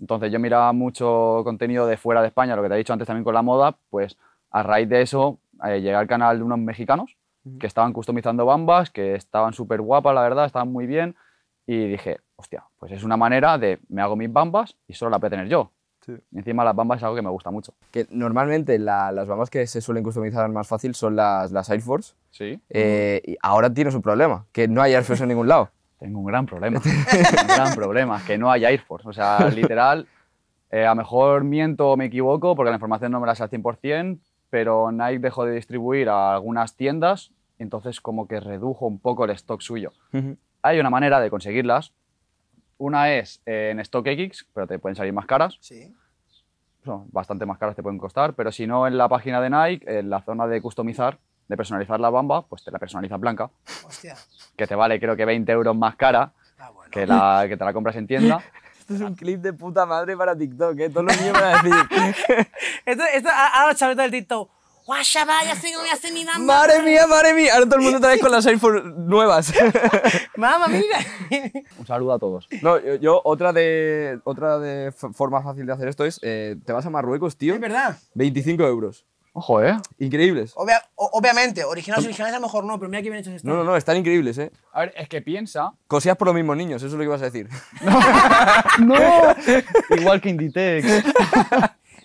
Entonces 0.00 0.32
yo 0.32 0.40
miraba 0.40 0.72
mucho 0.72 1.42
contenido 1.44 1.86
de 1.86 1.96
fuera 1.96 2.22
de 2.22 2.28
España, 2.28 2.56
lo 2.56 2.62
que 2.62 2.68
te 2.68 2.74
he 2.74 2.78
dicho 2.78 2.92
antes 2.92 3.06
también 3.06 3.24
con 3.24 3.34
la 3.34 3.42
moda, 3.42 3.76
pues 3.90 4.16
a 4.50 4.62
raíz 4.62 4.88
de 4.88 5.02
eso 5.02 5.38
eh, 5.64 5.80
llegué 5.80 5.94
al 5.94 6.08
canal 6.08 6.38
de 6.38 6.44
unos 6.44 6.58
mexicanos 6.58 7.16
que 7.58 7.66
estaban 7.66 7.92
customizando 7.92 8.46
bambas, 8.46 8.90
que 8.90 9.14
estaban 9.14 9.52
súper 9.52 9.80
guapas, 9.80 10.14
la 10.14 10.22
verdad, 10.22 10.46
estaban 10.46 10.72
muy 10.72 10.86
bien, 10.86 11.16
y 11.66 11.88
dije, 11.88 12.20
hostia, 12.36 12.64
pues 12.78 12.92
es 12.92 13.04
una 13.04 13.16
manera 13.16 13.58
de 13.58 13.80
me 13.88 14.02
hago 14.02 14.16
mis 14.16 14.32
bambas 14.32 14.76
y 14.86 14.94
solo 14.94 15.10
las 15.10 15.20
voy 15.20 15.28
a 15.28 15.30
tener 15.30 15.48
yo. 15.48 15.70
Sí. 16.04 16.12
Y 16.32 16.38
encima 16.38 16.64
las 16.64 16.74
bambas 16.74 16.98
es 16.98 17.04
algo 17.04 17.14
que 17.16 17.22
me 17.22 17.30
gusta 17.30 17.50
mucho. 17.50 17.74
Que 17.90 18.06
normalmente 18.10 18.78
la- 18.78 19.12
las 19.12 19.26
bambas 19.28 19.50
que 19.50 19.66
se 19.66 19.80
suelen 19.80 20.02
customizar 20.02 20.48
más 20.50 20.66
fácil 20.66 20.94
son 20.94 21.14
las, 21.16 21.52
las 21.52 21.70
Air 21.70 21.80
Force. 21.80 22.14
Sí. 22.30 22.60
Eh, 22.70 23.22
y 23.24 23.36
ahora 23.42 23.72
tienes 23.72 23.94
un 23.94 24.02
problema, 24.02 24.46
que 24.52 24.66
no 24.68 24.82
hay 24.82 24.94
Air 24.94 25.04
Force 25.04 25.22
en 25.22 25.28
ningún 25.28 25.48
lado. 25.48 25.70
Tengo 25.98 26.18
un 26.18 26.26
gran 26.26 26.46
problema. 26.46 26.80
un 26.84 27.46
gran 27.46 27.74
problema, 27.76 28.20
que 28.26 28.36
no 28.36 28.50
haya 28.50 28.70
Air 28.70 28.80
Force. 28.80 29.08
O 29.08 29.12
sea, 29.12 29.48
literal, 29.48 30.08
eh, 30.70 30.84
a 30.84 30.90
lo 30.90 30.96
mejor 30.96 31.44
miento 31.44 31.90
o 31.90 31.96
me 31.96 32.06
equivoco 32.06 32.56
porque 32.56 32.70
la 32.70 32.76
información 32.76 33.12
no 33.12 33.20
me 33.20 33.26
la 33.28 33.34
sé 33.36 33.44
al 33.44 33.50
100%, 33.50 34.18
pero 34.50 34.90
Nike 34.90 35.20
dejó 35.20 35.44
de 35.44 35.54
distribuir 35.54 36.08
a 36.08 36.34
algunas 36.34 36.74
tiendas, 36.76 37.30
entonces 37.58 38.00
como 38.00 38.26
que 38.26 38.40
redujo 38.40 38.86
un 38.86 38.98
poco 38.98 39.24
el 39.24 39.30
stock 39.30 39.60
suyo. 39.60 39.92
Hay 40.62 40.80
una 40.80 40.90
manera 40.90 41.20
de 41.20 41.30
conseguirlas. 41.30 41.92
Una 42.82 43.12
es 43.12 43.40
eh, 43.46 43.70
en 43.70 43.84
StockX, 43.84 44.44
pero 44.52 44.66
te 44.66 44.76
pueden 44.80 44.96
salir 44.96 45.12
más 45.12 45.24
caras. 45.26 45.56
Sí. 45.60 45.94
Son 46.84 47.06
bastante 47.12 47.46
más 47.46 47.56
caras 47.56 47.76
te 47.76 47.82
pueden 47.82 47.96
costar, 47.98 48.34
pero 48.34 48.50
si 48.50 48.66
no 48.66 48.88
en 48.88 48.98
la 48.98 49.08
página 49.08 49.40
de 49.40 49.50
Nike, 49.50 49.98
en 50.00 50.10
la 50.10 50.20
zona 50.22 50.48
de 50.48 50.60
customizar, 50.60 51.16
de 51.46 51.56
personalizar 51.56 52.00
la 52.00 52.10
bamba, 52.10 52.42
pues 52.42 52.64
te 52.64 52.72
la 52.72 52.80
personalizas 52.80 53.20
blanca, 53.20 53.50
Hostia. 53.86 54.16
que 54.56 54.66
te 54.66 54.74
vale 54.74 54.98
creo 54.98 55.14
que 55.14 55.24
20 55.24 55.52
euros 55.52 55.76
más 55.76 55.94
cara 55.94 56.32
Ah, 56.58 56.70
bueno. 56.70 56.90
que, 56.90 57.06
la, 57.06 57.44
que 57.46 57.56
te 57.56 57.64
la 57.64 57.72
compras 57.72 57.94
en 57.94 58.08
tienda. 58.08 58.42
Esto 58.80 58.94
es 58.94 59.00
un 59.00 59.14
clip 59.14 59.40
de 59.40 59.52
puta 59.52 59.86
madre 59.86 60.16
para 60.16 60.36
TikTok, 60.36 60.76
¿eh? 60.80 60.90
Todos 60.90 61.04
los 61.06 61.20
niños 61.20 61.34
van 61.34 61.44
a 61.44 61.62
decir, 61.62 61.72
Esto, 62.84 63.04
esto, 63.14 63.28
ahora 63.54 63.76
chavalitos 63.76 64.02
del 64.02 64.10
TikTok. 64.10 64.50
¡Guau, 64.92 65.02
chaval! 65.04 65.46
Ya 65.46 65.54
sé 65.56 65.68
cómo 65.72 65.80
voy 65.84 65.88
a 65.88 65.94
hacer 65.94 66.12
mi 66.12 66.22
bamba. 66.22 66.44
¡Madre 66.44 66.82
mía, 66.82 67.06
madre 67.06 67.32
mía! 67.32 67.54
Ahora 67.54 67.64
todo 67.64 67.76
el 67.76 67.80
mundo 67.82 67.96
otra 67.96 68.10
vez 68.10 68.20
con 68.20 68.30
las 68.30 68.44
Force 68.60 68.86
nuevas. 68.94 69.50
¡Mamá, 70.36 70.68
mira! 70.68 70.98
Un 71.78 71.86
saludo 71.86 72.12
a 72.12 72.18
todos. 72.18 72.46
No, 72.60 72.78
yo, 72.78 72.96
yo 72.96 73.20
otra 73.24 73.54
de 73.54 74.20
otra 74.24 74.58
de 74.58 74.92
forma 74.92 75.42
fácil 75.42 75.64
de 75.64 75.72
hacer 75.72 75.88
esto 75.88 76.04
es, 76.04 76.20
eh, 76.22 76.56
te 76.66 76.74
vas 76.74 76.84
a 76.84 76.90
Marruecos, 76.90 77.38
tío, 77.38 77.54
es 77.54 77.60
verdad. 77.60 77.96
25 78.16 78.64
euros. 78.64 79.06
Ojo, 79.32 79.62
¿eh? 79.62 79.74
Increíbles. 79.98 80.52
Obvia- 80.56 80.82
o- 80.94 81.08
obviamente, 81.14 81.64
originales, 81.64 82.04
originales 82.04 82.34
a 82.34 82.38
lo 82.38 82.44
mejor 82.46 82.64
no, 82.64 82.78
pero 82.78 82.90
mira 82.90 83.00
qué 83.02 83.08
bien 83.08 83.22
hechos 83.22 83.32
están. 83.32 83.50
No, 83.50 83.56
no, 83.56 83.64
no, 83.64 83.76
están 83.78 83.96
increíbles, 83.96 84.36
¿eh? 84.36 84.52
A 84.74 84.80
ver, 84.80 84.92
es 84.94 85.08
que 85.08 85.22
piensa... 85.22 85.72
Cosías 85.88 86.18
por 86.18 86.26
los 86.26 86.34
mismos 86.34 86.54
niños, 86.58 86.82
eso 86.82 86.88
es 86.88 86.92
lo 86.92 86.98
que 86.98 87.04
ibas 87.06 87.22
a 87.22 87.30
decir. 87.30 87.48
¡No! 88.80 88.94
Igual 89.96 90.20
que 90.20 90.28
Inditex. 90.28 90.86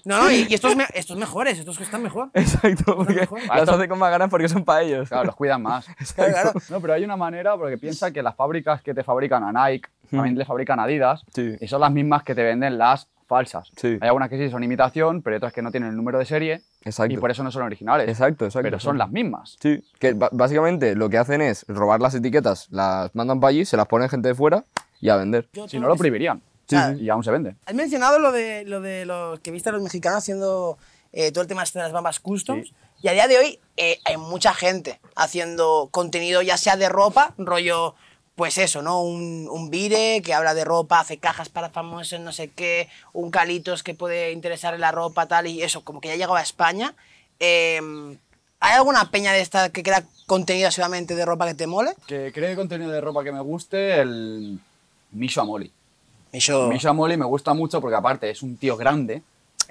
No, 0.08 0.24
no, 0.24 0.32
y, 0.32 0.48
y 0.50 0.54
estos, 0.54 0.76
me- 0.76 0.88
estos 0.94 1.18
mejores, 1.18 1.60
estos 1.60 1.78
que 1.78 1.84
están 1.84 2.02
mejor. 2.02 2.30
Exacto, 2.34 2.96
porque 2.96 3.14
mejor. 3.14 3.40
las 3.48 3.68
hace 3.70 3.88
con 3.88 4.00
más 4.00 4.10
ganas 4.10 4.30
porque 4.30 4.48
son 4.50 4.64
para 4.64 4.82
ellos. 4.82 5.10
Claro, 5.10 5.26
los 5.26 5.36
cuidan 5.36 5.62
más. 5.62 5.86
Claro, 6.16 6.32
claro. 6.32 6.52
No, 6.70 6.80
pero 6.82 6.94
hay 6.94 7.04
una 7.04 7.18
manera, 7.18 7.56
porque 7.58 7.78
piensa 7.78 8.12
que 8.12 8.24
las 8.24 8.36
fábricas 8.36 8.82
que 8.82 8.94
te 8.94 9.04
fabrican 9.04 9.44
a 9.44 9.52
Nike 9.70 9.90
también 10.10 10.38
le 10.38 10.46
fabrican 10.46 10.80
a 10.80 10.84
Adidas 10.84 11.24
Sí. 11.34 11.56
y 11.60 11.68
son 11.68 11.82
las 11.82 11.92
mismas 11.92 12.24
que 12.24 12.34
te 12.34 12.44
venden 12.44 12.78
las 12.78 13.08
falsas. 13.28 13.70
Sí. 13.76 13.98
Hay 14.00 14.08
algunas 14.08 14.30
que 14.30 14.38
sí 14.38 14.50
son 14.50 14.64
imitación, 14.64 15.22
pero 15.22 15.34
hay 15.36 15.38
otras 15.38 15.52
que 15.52 15.62
no 15.62 15.70
tienen 15.70 15.90
el 15.90 15.98
número 15.98 16.18
de 16.18 16.24
serie 16.26 16.62
Exacto. 16.86 17.14
y 17.14 17.18
por 17.18 17.30
eso 17.30 17.44
no 17.44 17.52
son 17.52 17.64
originales. 17.64 18.08
Exacto, 18.08 18.46
exacto. 18.46 18.64
Pero 18.64 18.80
son 18.80 18.98
las 18.98 19.12
mismas. 19.12 19.58
Sí. 19.60 19.84
Que 20.00 20.14
básicamente 20.14 20.96
lo 20.96 21.10
que 21.10 21.18
hacen 21.18 21.42
es 21.42 21.66
robar 21.68 22.00
las 22.00 22.16
etiquetas, 22.16 22.68
las 22.72 23.14
mandan 23.14 23.42
para 23.42 23.50
allí, 23.50 23.66
se 23.66 23.76
las 23.76 23.88
ponen 23.88 24.08
gente 24.08 24.30
de 24.30 24.36
fuera 24.36 24.64
y 25.02 25.10
a 25.10 25.18
vender. 25.18 25.50
Yo 25.52 25.68
Si 25.68 25.78
no, 25.78 25.90
lo 25.90 25.98
prohibirían. 25.98 26.42
Sí, 26.68 26.76
sí. 26.76 27.04
Y 27.04 27.10
aún 27.10 27.24
se 27.24 27.32
vende. 27.32 27.56
Has 27.66 27.74
mencionado 27.74 28.20
lo 28.20 28.32
de, 28.32 28.64
lo 28.66 28.82
de 28.82 29.06
los 29.06 29.40
que 29.40 29.52
viste 29.52 29.70
a 29.70 29.72
los 29.72 29.82
mexicanos 29.82 30.20
haciendo 30.20 30.78
eh, 31.14 31.32
todo 31.32 31.42
el 31.42 31.48
tema 31.48 31.64
de 31.64 31.80
las 31.80 31.92
bambas 31.92 32.20
customs. 32.20 32.68
Sí. 32.68 32.76
Y 33.04 33.08
a 33.10 33.14
día 33.14 33.28
de 33.28 33.38
hoy 33.38 33.60
eh, 33.78 34.00
hay 34.06 34.18
mucha 34.18 34.54
gente 34.54 35.00
haciendo 35.16 35.90
contenido, 35.92 36.42
ya 36.42 36.58
sea 36.58 36.78
de 36.78 36.90
ropa, 36.90 37.34
rollo, 37.38 37.96
pues 38.36 38.58
eso, 38.58 38.82
¿no? 38.82 39.02
Un, 39.02 39.48
un 39.50 39.70
Vire 39.70 40.22
que 40.24 40.34
habla 40.34 40.54
de 40.54 40.66
ropa, 40.66 41.00
hace 41.00 41.18
cajas 41.18 41.50
para 41.50 41.70
famosos, 41.70 42.20
no 42.20 42.32
sé 42.32 42.50
qué, 42.50 42.90
un 43.14 43.30
Calitos 43.30 43.84
que 43.84 43.94
puede 43.94 44.32
interesar 44.32 44.74
en 44.74 44.82
la 44.82 44.92
ropa, 44.92 45.28
tal, 45.28 45.48
y 45.48 45.62
eso, 45.62 45.84
como 45.84 46.02
que 46.02 46.08
ya 46.08 46.16
ha 46.16 46.18
llegado 46.18 46.36
a 46.36 46.42
España. 46.42 46.96
Eh, 47.40 47.80
¿Hay 48.60 48.74
alguna 48.74 49.12
peña 49.12 49.32
de 49.32 49.42
esta 49.42 49.70
que 49.70 49.84
crea 49.84 50.04
contenido 50.26 50.72
solamente 50.72 51.16
de 51.16 51.26
ropa 51.26 51.48
que 51.48 51.54
te 51.54 51.68
mole? 51.68 51.94
Que 52.08 52.32
cree 52.32 52.56
contenido 52.56 52.92
de 52.92 53.02
ropa 53.02 53.24
que 53.24 53.32
me 53.32 53.42
guste, 53.42 54.02
el 54.02 54.60
Misho 55.12 55.42
Amoli. 55.42 55.72
Eso, 56.32 56.68
Misho 56.70 56.90
Amoli 56.90 57.18
me 57.18 57.26
gusta 57.26 57.54
mucho 57.54 57.80
porque 57.82 57.96
aparte 57.96 58.30
es 58.30 58.42
un 58.44 58.58
tío 58.58 58.76
grande. 58.78 59.22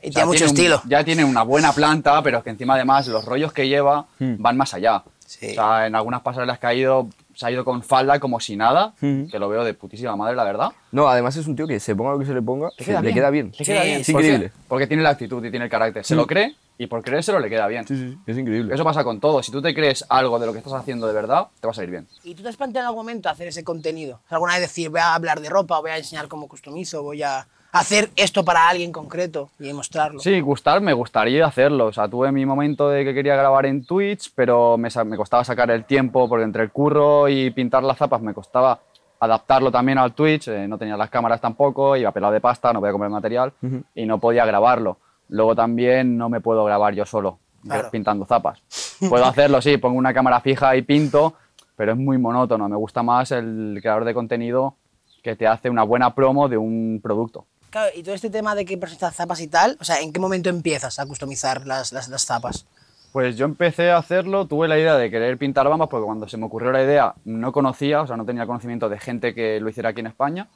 y 0.03 0.11
O 0.11 0.13
sea, 0.13 0.23
tiene 0.23 0.27
mucho 0.27 0.45
un- 0.45 0.51
estilo. 0.51 0.83
ya 0.87 1.03
tiene 1.05 1.25
una 1.25 1.43
buena 1.43 1.73
planta, 1.73 2.23
pero 2.23 2.43
que 2.43 2.51
encima 2.51 2.75
además 2.75 3.07
los 3.09 3.25
rollos 3.25 3.53
que 3.53 3.67
lleva 3.69 4.07
van 4.19 4.57
más 4.57 4.75
allá. 4.75 5.03
Sí. 5.27 5.51
O 5.51 5.55
sea, 5.55 5.87
en 5.87 5.95
algunas 5.97 6.21
pasarelas 6.23 6.59
que 6.59 6.67
ha 6.67 6.75
ido, 6.75 7.09
se 7.35 7.47
ha 7.47 7.51
ido 7.51 7.65
con 7.65 7.83
falda 7.83 8.21
como 8.21 8.39
si 8.39 8.57
nada, 8.57 8.93
Mm. 9.01 9.25
que 9.27 9.39
lo 9.39 9.49
veo 9.49 9.65
de 9.65 9.75
putísima 9.75 10.15
madre, 10.15 10.37
la 10.37 10.45
verdad. 10.45 10.71
No, 10.93 11.09
además 11.09 11.37
es 11.37 11.47
un 11.47 11.57
tío 11.57 11.67
que 11.67 11.81
se 11.81 11.97
ponga 11.97 12.13
lo 12.13 12.19
que 12.19 12.27
se 12.27 12.35
le 12.35 12.43
ponga, 12.43 12.69
Le 12.79 12.85
queda 12.85 13.01
le 13.01 13.03
bien. 13.07 13.15
queda 13.15 13.31
bien. 13.31 13.53
Le 13.59 13.65
queda 13.65 13.83
Sí, 13.83 13.89
bien. 13.89 14.01
es 14.03 14.09
increíble. 14.09 14.53
Porque 14.69 14.87
tiene 14.87 15.03
la 15.03 15.11
actitud 15.11 15.45
y 15.45 15.51
tiene 15.51 15.65
el 15.65 15.71
carácter. 15.71 16.05
Se 16.05 16.15
lo 16.15 16.27
cree 16.27 16.55
y 16.79 16.87
por 16.87 17.03
creérselo 17.03 17.39
le 17.39 17.49
queda 17.49 17.67
bien. 17.67 17.87
Sí, 17.87 17.97
sí, 17.97 18.11
sí, 18.11 18.19
es 18.27 18.39
increíble. 18.39 18.75
Eso 18.75 18.85
pasa 18.85 19.03
con 19.05 19.21
todo. 19.21 19.43
Si 19.43 19.51
tú 19.51 19.63
te 19.63 19.75
crees 19.75 20.05
algo 20.09 20.39
de 20.39 20.47
lo 20.47 20.53
que 20.53 20.59
estás 20.59 20.75
haciendo 20.75 21.07
de 21.07 21.15
verdad, 21.15 21.49
te 21.61 21.67
va 21.67 21.71
a 21.71 21.75
salir 21.75 21.91
bien. 21.91 22.07
¿Y 22.25 22.35
tú 22.35 22.43
te 22.43 22.49
has 22.49 22.57
planteado 22.57 22.85
en 22.85 22.89
algún 22.89 23.05
momento 23.05 23.29
hacer 23.29 23.49
ese 23.49 23.65
contenido? 23.65 24.21
O 24.31 24.35
¿Alguna 24.35 24.55
vez 24.55 24.63
decir, 24.63 24.91
voy 24.91 25.01
a 25.01 25.15
hablar 25.15 25.41
de 25.41 25.49
ropa, 25.49 25.79
voy 25.81 25.91
a 25.91 25.97
enseñar 25.99 26.29
cómo 26.29 26.49
customizo, 26.49 27.03
voy 27.03 27.23
a 27.23 27.47
hacer 27.73 28.11
esto 28.17 28.45
para 28.45 28.69
alguien 28.69 28.93
concreto 28.93 29.51
y 29.59 29.73
mostrarlo? 29.73 30.21
Sí, 30.21 30.41
gustar, 30.41 30.81
me 30.81 30.93
gustaría 30.93 31.47
hacerlo. 31.47 31.87
O 31.87 31.93
sea, 31.93 32.09
tuve 32.09 32.31
mi 32.33 32.45
momento 32.45 32.89
de 32.89 33.05
que 33.05 33.15
quería 33.15 33.37
grabar 33.37 33.67
en 33.67 33.85
Twitch, 33.85 34.33
pero 34.35 34.77
me, 34.77 34.91
costaba 35.17 35.45
sacar 35.45 35.71
el 35.71 35.85
tiempo 35.85 36.29
porque 36.29 36.45
entre 36.45 36.63
el 36.63 36.71
curro 36.71 37.29
y 37.29 37.51
pintar 37.51 37.83
las 37.83 37.99
zapas 37.99 38.21
me 38.21 38.35
costaba 38.35 38.81
adaptarlo 39.19 39.73
también 39.73 39.97
al 39.97 40.13
Twitch. 40.13 40.49
eh, 40.49 40.69
no 40.69 40.77
tenía 40.77 40.97
las 40.97 41.09
cámaras 41.09 41.41
tampoco, 41.41 41.97
iba 41.97 42.13
pelado 42.13 42.35
de 42.35 42.41
pasta, 42.41 42.73
no 42.73 42.81
podía 42.81 42.93
comer 42.93 43.09
material 43.09 43.53
y 43.95 44.05
no 44.05 44.19
podía 44.19 44.45
grabarlo. 44.45 44.99
Luego 45.29 45.55
también 45.55 46.17
no 46.17 46.29
me 46.29 46.41
puedo 46.41 46.65
grabar 46.65 46.95
yo 46.95 47.05
solo 47.07 47.39
Claro. 47.67 47.91
pintando 47.91 48.25
zapas. 48.27 48.61
Puedo 49.09 49.25
hacerlo, 49.25 49.61
sí, 49.61 49.77
pongo 49.77 49.99
una 49.99 50.15
cámara 50.15 50.41
fija 50.41 50.77
y 50.77 50.83
pinto, 50.83 51.35
pero 51.75 51.93
es 51.93 51.99
muy 51.99 52.17
monótono. 52.17 52.69
Me 52.69 52.77
gusta 52.77 53.03
más 53.03 53.33
el 53.33 53.79
creador 53.83 54.05
de 54.05 54.15
contenido 54.15 54.77
que 55.23 55.35
te 55.35 55.47
hace 55.49 55.69
una 55.69 55.83
buena 55.83 56.15
promo 56.15 56.49
de 56.49 56.57
un 56.57 57.01
producto. 57.03 57.47
Claro, 57.71 57.91
y 57.97 58.03
todo 58.05 58.15
este 58.15 58.31
tema 58.31 58.55
de 58.55 58.65
que 58.65 58.79
personalizas 58.79 59.17
zapas 59.17 59.41
y 59.41 59.49
tal, 59.49 59.77
o 59.81 59.85
sea, 59.85 60.01
¿en 60.01 60.13
qué 60.13 60.21
momento 60.21 60.49
empiezas 60.49 60.99
a 61.01 61.07
customizar 61.07 61.67
las, 61.67 61.93
las, 61.93 62.09
las 62.09 62.25
zapas? 62.25 62.67
Pues 63.13 63.37
yo 63.37 63.45
empecé 63.47 63.91
a 63.91 63.97
hacerlo, 63.97 64.47
tuve 64.47 64.69
la 64.69 64.79
idea 64.79 64.95
de 64.97 65.11
querer 65.11 65.37
pintar 65.37 65.69
bambas 65.69 65.89
porque 65.89 66.05
cuando 66.07 66.29
se 66.29 66.37
me 66.37 66.47
ocurrió 66.47 66.71
la 66.71 66.83
idea 66.85 67.15
no 67.25 67.51
conocía, 67.51 68.03
o 68.03 68.07
sea, 68.07 68.17
no 68.17 68.25
tenía 68.25 68.47
conocimiento 68.47 68.89
de 68.89 68.99
gente 69.01 69.35
que 69.35 69.59
lo 69.59 69.69
hiciera 69.69 69.89
aquí 69.89 70.01
en 70.01 70.07
España, 70.07 70.49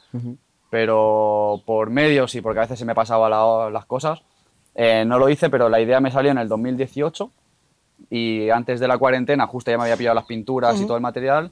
pero 0.70 1.62
por 1.66 1.90
medios 1.90 2.34
y 2.34 2.40
porque 2.40 2.58
a 2.60 2.62
veces 2.62 2.78
se 2.78 2.84
me 2.84 2.94
pasaban 2.94 3.72
las 3.72 3.86
cosas, 3.86 4.20
eh, 4.82 5.04
no 5.04 5.18
lo 5.18 5.28
hice, 5.28 5.50
pero 5.50 5.68
la 5.68 5.78
idea 5.78 6.00
me 6.00 6.10
salió 6.10 6.30
en 6.30 6.38
el 6.38 6.48
2018 6.48 7.30
y 8.08 8.48
antes 8.48 8.80
de 8.80 8.88
la 8.88 8.96
cuarentena 8.96 9.46
justo 9.46 9.70
ya 9.70 9.76
me 9.76 9.82
había 9.82 9.98
pillado 9.98 10.14
las 10.14 10.24
pinturas 10.24 10.80
y 10.80 10.86
todo 10.86 10.96
el 10.96 11.02
material 11.02 11.50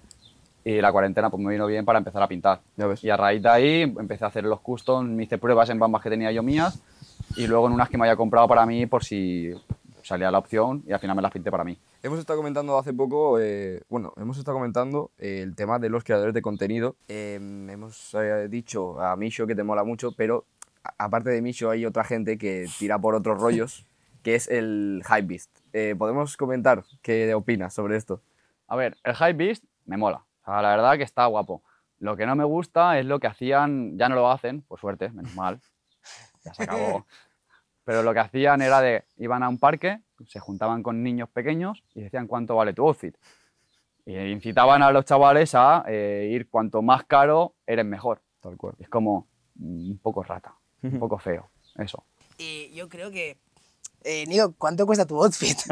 y 0.64 0.80
la 0.80 0.90
cuarentena 0.90 1.28
pues 1.28 1.42
me 1.42 1.52
vino 1.52 1.66
bien 1.66 1.85
para 1.85 1.99
empezar 1.99 2.23
a 2.23 2.26
pintar. 2.26 2.62
Ya 2.78 2.87
ves. 2.87 3.04
Y 3.04 3.11
a 3.11 3.18
raíz 3.18 3.42
de 3.42 3.50
ahí 3.50 3.82
empecé 3.82 4.25
a 4.25 4.28
hacer 4.28 4.44
los 4.44 4.61
custom, 4.61 5.06
me 5.08 5.25
hice 5.25 5.37
pruebas 5.37 5.68
en 5.68 5.78
bambas 5.78 6.02
que 6.02 6.08
tenía 6.08 6.32
yo 6.32 6.42
mías 6.42 6.80
y 7.37 7.47
luego 7.47 7.66
en 7.66 7.75
unas 7.75 7.90
que 7.90 7.99
me 7.99 8.04
había 8.04 8.16
comprado 8.16 8.49
para 8.49 8.64
mí 8.64 8.87
por 8.87 9.04
si 9.04 9.52
salía 10.02 10.30
la 10.30 10.38
opción 10.38 10.82
y 10.87 10.92
al 10.92 10.99
final 10.99 11.14
me 11.14 11.20
las 11.20 11.30
pinté 11.30 11.50
para 11.50 11.64
mí. 11.64 11.76
Hemos 12.02 12.20
estado 12.20 12.38
comentando 12.38 12.78
hace 12.78 12.94
poco, 12.94 13.38
eh, 13.38 13.82
bueno, 13.90 14.14
hemos 14.16 14.38
estado 14.38 14.56
comentando 14.56 15.11
eh, 15.18 15.40
el 15.42 15.54
tema 15.54 15.78
de 15.78 15.90
los 15.90 16.02
creadores 16.02 16.32
de 16.32 16.40
contenido. 16.40 16.97
Eh, 17.08 17.35
hemos 17.35 18.16
dicho 18.49 18.99
a 18.99 19.16
Misho 19.16 19.47
que 19.47 19.54
te 19.54 19.64
mola 19.64 19.85
mucho, 19.85 20.12
pero 20.16 20.47
aparte 20.99 21.30
de 21.30 21.42
Misho 21.42 21.70
hay 21.70 21.87
otra 21.87 22.04
gente 22.04 22.38
que 22.38 22.66
tira 22.78 22.99
por 22.99 23.14
otros 23.14 23.40
rollos, 23.40 23.87
que 24.23 24.35
es 24.35 24.49
el 24.49 25.02
Hypebeast. 25.08 25.58
Eh, 25.73 25.94
¿Podemos 25.97 26.37
comentar 26.37 26.85
qué 27.02 27.35
opinas 27.35 27.75
sobre 27.75 27.97
esto? 27.97 28.23
A 28.66 28.76
ver, 28.76 28.97
el 29.02 29.14
Hype 29.14 29.32
Beast 29.32 29.64
me 29.87 29.97
mola. 29.97 30.25
O 30.42 30.44
sea, 30.44 30.62
la 30.62 30.70
verdad 30.70 30.97
que 30.97 31.02
está 31.02 31.26
guapo. 31.26 31.62
Lo 31.99 32.16
que 32.16 32.26
no 32.26 32.37
me 32.37 32.44
gusta 32.44 32.99
es 32.99 33.06
lo 33.06 33.18
que 33.18 33.26
hacían, 33.26 33.97
ya 33.99 34.08
no 34.08 34.14
lo 34.14 34.30
hacen, 34.30 34.62
por 34.62 34.78
suerte, 34.78 35.08
menos 35.11 35.35
mal. 35.35 35.61
Ya 36.44 36.54
se 36.54 36.62
acabó. 36.62 37.06
Pero 37.85 38.02
lo 38.02 38.12
que 38.12 38.20
hacían 38.20 38.61
era 38.61 38.80
de, 38.80 39.04
iban 39.16 39.42
a 39.42 39.49
un 39.49 39.58
parque, 39.58 40.00
se 40.26 40.38
juntaban 40.38 40.82
con 40.82 41.02
niños 41.02 41.28
pequeños 41.30 41.82
y 41.94 42.02
decían 42.02 42.26
cuánto 42.26 42.54
vale 42.54 42.75
tu 42.75 42.87
outfit. 42.87 43.16
Y 44.04 44.16
incitaban 44.16 44.82
a 44.82 44.92
los 44.92 45.04
chavales 45.04 45.54
a 45.54 45.85
eh, 45.88 46.28
ir 46.30 46.49
cuanto 46.49 46.82
más 46.82 47.04
caro, 47.04 47.54
eres 47.66 47.85
mejor. 47.85 48.23
Tal 48.40 48.56
cual. 48.56 48.75
Es 48.78 48.88
como 48.88 49.26
un 49.58 49.99
poco 49.99 50.23
rata, 50.23 50.54
un 50.82 50.99
poco 50.99 51.18
feo, 51.18 51.50
eso. 51.76 52.04
Y 52.38 52.70
yo 52.75 52.88
creo 52.88 53.11
que. 53.11 53.38
Eh, 54.04 54.25
Nico, 54.26 54.54
¿cuánto 54.56 54.87
cuesta 54.87 55.04
tu 55.04 55.20
outfit? 55.23 55.58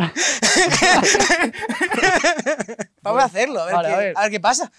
Vamos 3.02 3.22
a 3.22 3.26
hacerlo, 3.26 3.60
a 3.60 3.66
ver, 3.66 3.74
Vale, 3.74 3.88
qué, 3.88 3.94
a 3.94 3.98
ver. 3.98 4.14
a 4.16 4.22
ver 4.22 4.30
qué 4.32 4.40
pasa. 4.40 4.72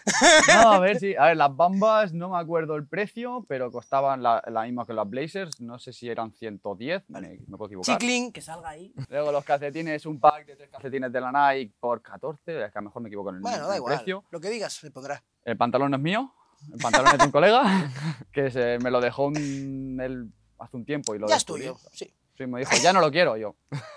No, 0.53 0.72
a 0.74 0.79
ver, 0.79 1.00
sí. 1.00 1.15
A 1.15 1.27
ver, 1.27 1.38
las 1.38 1.55
bambas 1.55 2.12
no 2.13 2.29
me 2.29 2.38
acuerdo 2.38 2.75
el 2.75 2.86
precio, 2.86 3.46
pero 3.48 3.72
costaban 3.72 4.22
la, 4.22 4.43
la 4.48 4.63
misma 4.63 4.86
que 4.86 4.93
las 4.93 5.10
Blazers. 5.10 5.62
No 5.62 5.79
sé 5.79 5.93
si 5.93 6.10
eran 6.10 6.34
110, 6.34 7.10
me, 7.10 7.22
me 7.22 7.38
puedo 7.57 7.67
equivocar. 7.67 7.98
Chicling, 7.98 8.31
que 8.34 8.41
salga 8.41 8.69
ahí. 8.69 8.93
Luego 9.10 9.31
los 9.31 9.46
calcetines, 9.46 10.05
un 10.05 10.19
pack 10.19 10.46
de 10.46 10.55
tres 10.57 10.69
calcetines 10.69 11.12
de 11.12 11.22
la 11.22 11.31
Nike 11.53 11.74
por 11.79 12.01
14. 12.01 12.65
Es 12.65 12.72
que 12.72 12.77
a 12.77 12.81
lo 12.81 12.89
mejor 12.89 13.01
me 13.01 13.07
equivoco 13.07 13.29
en 13.29 13.38
el, 13.38 13.41
Bueno, 13.41 13.57
en 13.57 13.63
da 13.63 13.74
el 13.74 13.77
igual. 13.77 13.96
precio. 13.96 14.24
Lo 14.29 14.41
que 14.41 14.50
digas 14.50 14.74
se 14.74 14.91
pondrá. 14.91 15.24
El 15.46 15.55
pantalón 15.57 15.91
no 15.91 15.98
es 15.98 16.03
mío. 16.03 16.34
El 16.72 16.80
pantalón 16.80 17.18
de 17.18 17.26
un 17.26 17.32
colega 17.32 17.64
que 18.32 18.52
se, 18.52 18.78
me 18.80 18.92
lo 18.92 19.00
dejó 19.02 19.26
un- 19.28 20.00
él 20.02 20.32
hace 20.60 20.76
un 20.78 20.86
tiempo 20.86 21.16
y 21.16 21.20
lo 21.20 21.28
Ya 21.28 21.36
es 21.38 21.46
tuyo, 21.46 21.78
sí. 21.94 22.14
Sí, 22.38 22.46
me 22.46 22.60
dijo, 22.60 22.72
ya 22.82 22.94
no 22.94 23.02
lo 23.02 23.12
quiero 23.12 23.38
yo. 23.38 23.56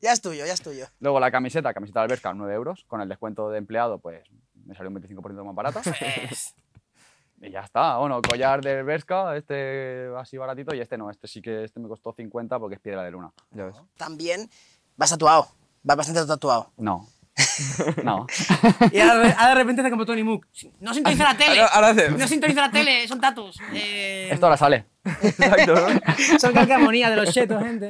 Ya 0.00 0.12
es 0.12 0.20
tuyo, 0.20 0.46
ya 0.46 0.52
es 0.52 0.62
tuyo. 0.62 0.86
Luego 1.00 1.18
la 1.18 1.30
camiseta, 1.32 1.74
camiseta 1.74 1.98
de 2.00 2.04
Alberca, 2.04 2.32
9 2.32 2.54
euros. 2.54 2.84
Con 2.86 3.00
el 3.00 3.08
descuento 3.08 3.50
de 3.50 3.58
empleado, 3.58 3.98
pues 3.98 4.22
me 4.64 4.74
salió 4.76 4.90
un 4.90 4.96
25% 5.02 5.44
más 5.44 5.54
barato. 5.56 5.80
Pues, 6.28 6.54
Y 7.40 7.50
ya 7.50 7.60
está. 7.62 7.96
Bueno, 7.98 8.20
collar 8.22 8.60
de 8.62 8.84
Berska, 8.84 9.36
este 9.36 10.08
así 10.16 10.36
baratito 10.38 10.72
y 10.74 10.80
este 10.80 10.96
no. 10.96 11.10
Este 11.10 11.26
sí 11.26 11.42
que 11.42 11.64
este 11.64 11.80
me 11.80 11.88
costó 11.88 12.12
50 12.12 12.58
porque 12.60 12.76
es 12.76 12.80
piedra 12.80 13.02
de 13.02 13.10
luna. 13.10 13.32
Ya 13.50 13.64
ves. 13.64 13.76
también 13.96 14.48
vas 14.96 15.10
tatuado. 15.10 15.48
Vas 15.82 15.96
bastante 15.96 16.24
tatuado. 16.26 16.70
No. 16.76 17.08
No. 18.04 18.26
Y 18.92 19.00
ahora, 19.00 19.18
de- 19.20 19.32
ahora 19.32 19.48
de 19.48 19.54
repente 19.54 19.80
hace 19.82 19.90
como 19.90 20.04
Tony 20.06 20.22
Mook. 20.22 20.46
No 20.80 20.92
sintoniza 20.94 21.24
la 21.24 21.36
tele. 21.36 21.60
Ahora, 21.60 21.72
ahora 21.74 21.88
hace- 21.88 22.10
No 22.10 22.26
sintoniza 22.28 22.60
la 22.62 22.70
tele, 22.70 23.06
son 23.08 23.20
tatus. 23.20 23.58
Eh, 23.72 24.28
Esto 24.32 24.46
ahora 24.46 24.56
sale. 24.56 24.86
Exacto, 25.22 25.74
¿no? 25.74 26.00
Son 26.38 26.52
calcamonía 26.52 27.08
de 27.08 27.16
los 27.16 27.32
chetos, 27.32 27.62
gente. 27.62 27.88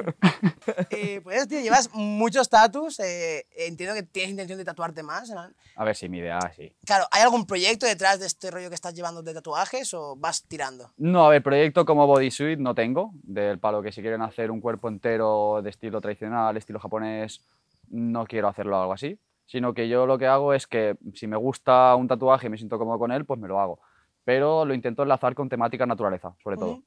Eh, 0.91 1.21
pues, 1.25 1.49
tío, 1.49 1.59
llevas 1.61 1.91
muchos 1.93 2.49
tatus. 2.49 3.01
eh, 3.01 3.45
entiendo 3.57 3.93
que 3.95 4.05
tienes 4.05 4.31
intención 4.31 4.57
de 4.57 4.65
tatuarte 4.65 5.03
más. 5.03 5.29
¿no? 5.31 5.49
A 5.77 5.85
ver 5.85 5.97
si 5.97 6.09
mi 6.09 6.19
idea, 6.19 6.39
sí. 6.55 6.73
Claro, 6.87 7.07
¿hay 7.11 7.23
algún 7.23 7.45
proyecto 7.45 7.87
detrás 7.87 8.21
de 8.21 8.27
este 8.27 8.51
rollo 8.53 8.69
que 8.69 8.77
estás 8.77 8.95
llevando 8.95 9.23
de 9.23 9.35
tatuajes 9.35 9.93
o 9.95 10.15
vas 10.17 10.45
tirando? 10.45 10.93
No, 10.97 11.27
a 11.27 11.31
ver, 11.31 11.43
proyecto 11.43 11.85
como 11.85 12.07
bodysuit 12.07 12.59
no 12.61 12.75
tengo. 12.75 13.11
Del 13.25 13.59
palo 13.59 13.83
que 13.83 13.91
si 13.91 14.01
quieren 14.01 14.23
hacer 14.23 14.51
un 14.53 14.61
cuerpo 14.61 14.89
entero 14.89 15.61
de 15.61 15.71
estilo 15.71 16.01
tradicional, 16.01 16.57
estilo 16.57 16.79
japonés, 16.79 17.41
no 17.89 18.27
quiero 18.27 18.47
hacerlo 18.49 18.81
algo 18.81 18.93
así. 18.93 19.19
Sino 19.51 19.73
que 19.73 19.89
yo 19.89 20.07
lo 20.07 20.19
que 20.19 20.27
hago 20.27 20.53
es 20.53 20.67
que 20.67 20.97
si 21.15 21.27
me 21.27 21.37
gusta 21.37 21.95
un 21.97 22.07
tatuaje 22.07 22.47
y 22.47 22.51
me 22.51 22.59
siento 22.59 22.79
cómodo 22.79 22.99
con 22.99 23.11
él, 23.13 23.25
pues 23.25 23.41
me 23.41 23.49
lo 23.49 23.59
hago. 23.59 23.81
Pero 24.25 24.67
lo 24.67 24.75
intento 24.75 25.03
enlazar 25.03 25.35
con 25.35 25.49
temática 25.49 25.87
naturaleza, 25.87 26.35
sobre 26.45 26.57
todo. 26.59 26.73
Ujú. 26.73 26.85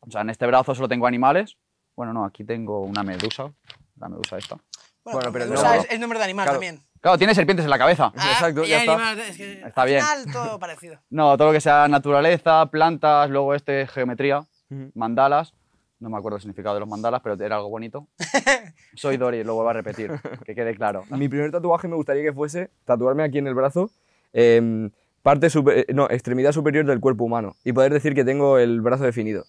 O 0.00 0.10
sea, 0.10 0.20
en 0.20 0.30
este 0.30 0.46
brazo 0.46 0.72
solo 0.74 0.88
tengo 0.88 1.08
animales. 1.08 1.56
Bueno, 1.96 2.12
no, 2.12 2.24
aquí 2.24 2.44
tengo 2.44 2.80
una 2.82 3.02
medusa. 3.02 3.52
La 3.98 4.08
medusa 4.08 4.38
esta. 4.38 4.54
Bueno, 5.02 5.18
Bueno, 5.18 5.32
pero 5.32 5.46
Medusa 5.46 5.68
luego- 5.68 5.82
es 5.84 5.90
el 5.90 6.00
nombre 6.00 6.18
de 6.18 6.24
animal 6.26 6.44
Claro. 6.44 6.60
también. 6.60 6.80
Claro, 7.00 7.18
tiene 7.18 7.34
serpientes 7.34 7.64
en 7.64 7.70
la 7.70 7.78
cabeza. 7.78 8.12
Ah, 8.16 8.30
Exacto, 8.32 8.64
y 8.64 8.68
ya 8.68 8.78
está. 8.80 9.12
es 9.14 9.36
que 9.36 9.52
Está 9.62 9.82
al 9.82 9.88
bien. 9.88 10.00
final 10.02 10.32
todo 10.32 10.58
parecido. 10.58 10.98
No, 11.10 11.36
todo 11.36 11.48
lo 11.48 11.52
que 11.52 11.60
sea 11.60 11.88
naturaleza, 11.88 12.66
plantas, 12.66 13.30
luego 13.30 13.54
este 13.54 13.86
geometría, 13.88 14.40
Ujú. 14.70 14.90
mandalas. 14.94 15.54
No 15.98 16.10
me 16.10 16.18
acuerdo 16.18 16.36
el 16.36 16.42
significado 16.42 16.74
de 16.74 16.80
los 16.80 16.88
mandalas, 16.88 17.20
pero 17.22 17.42
era 17.42 17.56
algo 17.56 17.70
bonito. 17.70 18.06
Soy 18.94 19.16
Dori, 19.16 19.42
lo 19.44 19.54
vuelvo 19.54 19.70
a 19.70 19.72
repetir, 19.72 20.10
que 20.44 20.54
quede 20.54 20.74
claro. 20.74 21.04
Mi 21.10 21.28
primer 21.28 21.50
tatuaje 21.50 21.88
me 21.88 21.96
gustaría 21.96 22.22
que 22.22 22.32
fuese 22.32 22.70
tatuarme 22.84 23.22
aquí 23.24 23.38
en 23.38 23.46
el 23.46 23.54
brazo 23.54 23.90
em, 24.32 24.90
parte 25.22 25.48
super- 25.48 25.78
eh, 25.78 25.86
no, 25.94 26.08
extremidad 26.10 26.52
superior 26.52 26.84
del 26.84 27.00
cuerpo 27.00 27.24
humano 27.24 27.56
y 27.64 27.72
poder 27.72 27.92
decir 27.92 28.14
que 28.14 28.24
tengo 28.24 28.58
el 28.58 28.80
brazo 28.82 29.04
definido. 29.04 29.44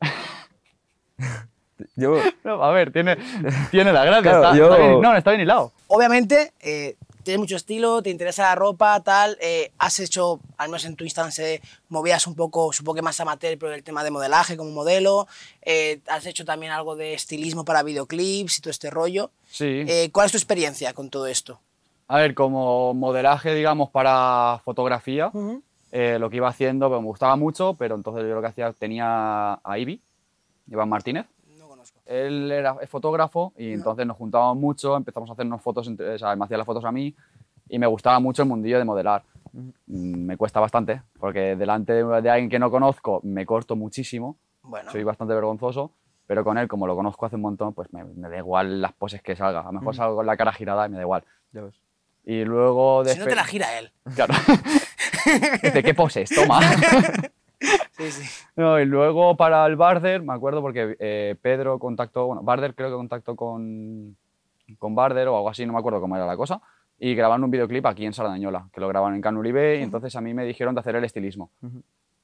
Yo, 1.96 2.16
No, 2.44 2.62
a 2.62 2.70
ver, 2.72 2.92
tiene, 2.92 3.16
tiene 3.70 3.92
la 3.92 4.04
gracia. 4.04 4.22
Claro, 4.22 4.44
está, 4.44 4.56
yo- 4.56 4.64
está 4.72 4.76
bien, 4.86 5.00
no, 5.00 5.16
está 5.16 5.30
bien 5.30 5.40
hilado. 5.42 5.72
Obviamente, 5.88 6.52
eh, 6.60 6.96
tienes 7.22 7.40
mucho 7.40 7.56
estilo, 7.56 8.02
te 8.02 8.10
interesa 8.10 8.42
la 8.44 8.54
ropa, 8.54 9.00
tal. 9.00 9.36
eh, 9.40 9.72
has 9.78 9.98
hecho, 10.00 10.40
al 10.56 10.68
menos 10.68 10.84
en 10.84 10.96
tu 10.96 11.04
Instagram 11.04 11.32
se 11.32 11.60
movías 11.88 12.26
un 12.26 12.34
poco, 12.34 12.72
supongo 12.72 12.96
que 12.96 13.02
más 13.02 13.20
amateur, 13.20 13.56
pero 13.58 13.74
el 13.74 13.82
tema 13.82 14.02
de 14.04 14.10
modelaje 14.10 14.56
como 14.56 14.70
modelo. 14.70 15.26
eh, 15.62 16.00
has 16.08 16.26
hecho 16.26 16.44
también 16.44 16.72
algo 16.72 16.96
de 16.96 17.14
estilismo 17.14 17.64
para 17.64 17.82
videoclips 17.82 18.58
y 18.58 18.60
todo 18.60 18.70
este 18.70 18.90
rollo. 18.90 19.30
Sí. 19.50 19.84
Eh, 19.86 20.10
¿Cuál 20.12 20.26
es 20.26 20.32
tu 20.32 20.38
experiencia 20.38 20.92
con 20.94 21.10
todo 21.10 21.26
esto? 21.26 21.60
A 22.08 22.16
ver, 22.16 22.34
como 22.34 22.92
modelaje, 22.94 23.54
digamos, 23.54 23.90
para 23.90 24.60
fotografía, 24.64 25.30
eh, 25.92 26.18
lo 26.18 26.28
que 26.28 26.36
iba 26.36 26.48
haciendo 26.48 26.88
pues, 26.88 27.00
me 27.00 27.06
gustaba 27.06 27.36
mucho, 27.36 27.74
pero 27.74 27.94
entonces 27.94 28.24
yo 28.24 28.34
lo 28.34 28.40
que 28.40 28.48
hacía, 28.48 28.72
tenía 28.72 29.52
a 29.62 29.78
Ivy, 29.78 30.00
Iván 30.70 30.88
Martínez. 30.88 31.26
Él 32.10 32.50
era 32.50 32.76
es 32.80 32.90
fotógrafo 32.90 33.52
y 33.56 33.72
entonces 33.72 34.04
nos 34.04 34.16
juntábamos 34.16 34.56
mucho, 34.56 34.96
empezamos 34.96 35.30
a 35.30 35.34
hacernos 35.34 35.62
fotos, 35.62 35.86
entre, 35.86 36.14
o 36.14 36.18
sea, 36.18 36.32
él 36.32 36.38
me 36.38 36.44
hacía 36.44 36.56
las 36.56 36.66
fotos 36.66 36.84
a 36.84 36.90
mí 36.90 37.14
y 37.68 37.78
me 37.78 37.86
gustaba 37.86 38.18
mucho 38.18 38.42
el 38.42 38.48
mundillo 38.48 38.78
de 38.78 38.84
modelar. 38.84 39.22
Me 39.86 40.36
cuesta 40.36 40.58
bastante, 40.58 41.02
porque 41.18 41.54
delante 41.56 41.92
de, 41.92 42.22
de 42.22 42.30
alguien 42.30 42.50
que 42.50 42.58
no 42.58 42.70
conozco 42.70 43.20
me 43.22 43.46
corto 43.46 43.76
muchísimo, 43.76 44.36
Bueno, 44.62 44.90
soy 44.90 45.04
bastante 45.04 45.34
vergonzoso, 45.34 45.92
pero 46.26 46.42
con 46.42 46.58
él, 46.58 46.66
como 46.66 46.86
lo 46.88 46.96
conozco 46.96 47.26
hace 47.26 47.36
un 47.36 47.42
montón, 47.42 47.74
pues 47.74 47.92
me, 47.92 48.04
me 48.04 48.28
da 48.28 48.38
igual 48.38 48.80
las 48.80 48.92
poses 48.92 49.22
que 49.22 49.36
salga. 49.36 49.60
A 49.60 49.64
lo 49.66 49.72
mejor 49.72 49.94
salgo 49.94 50.16
con 50.16 50.26
la 50.26 50.36
cara 50.36 50.52
girada 50.52 50.86
y 50.86 50.90
me 50.90 50.96
da 50.96 51.02
igual. 51.02 51.24
ya 51.52 51.62
ves. 51.62 51.74
Y 52.24 52.44
luego... 52.44 53.02
de 53.04 53.14
si 53.14 53.18
no 53.20 53.24
te 53.26 53.34
la 53.34 53.44
gira 53.44 53.78
él. 53.78 53.92
Claro. 54.14 54.34
Dice, 55.62 55.82
¿qué 55.82 55.94
poses? 55.94 56.28
Toma. 56.30 56.60
Sí, 57.92 58.10
sí. 58.10 58.46
No, 58.56 58.80
y 58.80 58.86
luego 58.86 59.36
para 59.36 59.66
el 59.66 59.76
Barder, 59.76 60.22
me 60.22 60.32
acuerdo 60.32 60.62
porque 60.62 60.96
eh, 60.98 61.36
Pedro 61.42 61.78
contactó, 61.78 62.26
bueno, 62.26 62.42
Barder 62.42 62.74
creo 62.74 62.88
que 62.88 62.96
contactó 62.96 63.36
con, 63.36 64.16
con 64.78 64.94
Barder 64.94 65.28
o 65.28 65.36
algo 65.36 65.48
así, 65.50 65.66
no 65.66 65.72
me 65.74 65.78
acuerdo 65.78 66.00
cómo 66.00 66.16
era 66.16 66.26
la 66.26 66.36
cosa, 66.36 66.60
y 66.98 67.14
grabaron 67.14 67.44
un 67.44 67.50
videoclip 67.50 67.84
aquí 67.86 68.06
en 68.06 68.12
Sardañola, 68.14 68.68
que 68.72 68.80
lo 68.80 68.88
grabaron 68.88 69.14
en 69.16 69.22
Canuribe, 69.22 69.78
y 69.78 69.82
entonces 69.82 70.14
a 70.16 70.20
mí 70.20 70.32
me 70.34 70.44
dijeron 70.44 70.74
de 70.74 70.80
hacer 70.80 70.96
el 70.96 71.04
estilismo. 71.04 71.50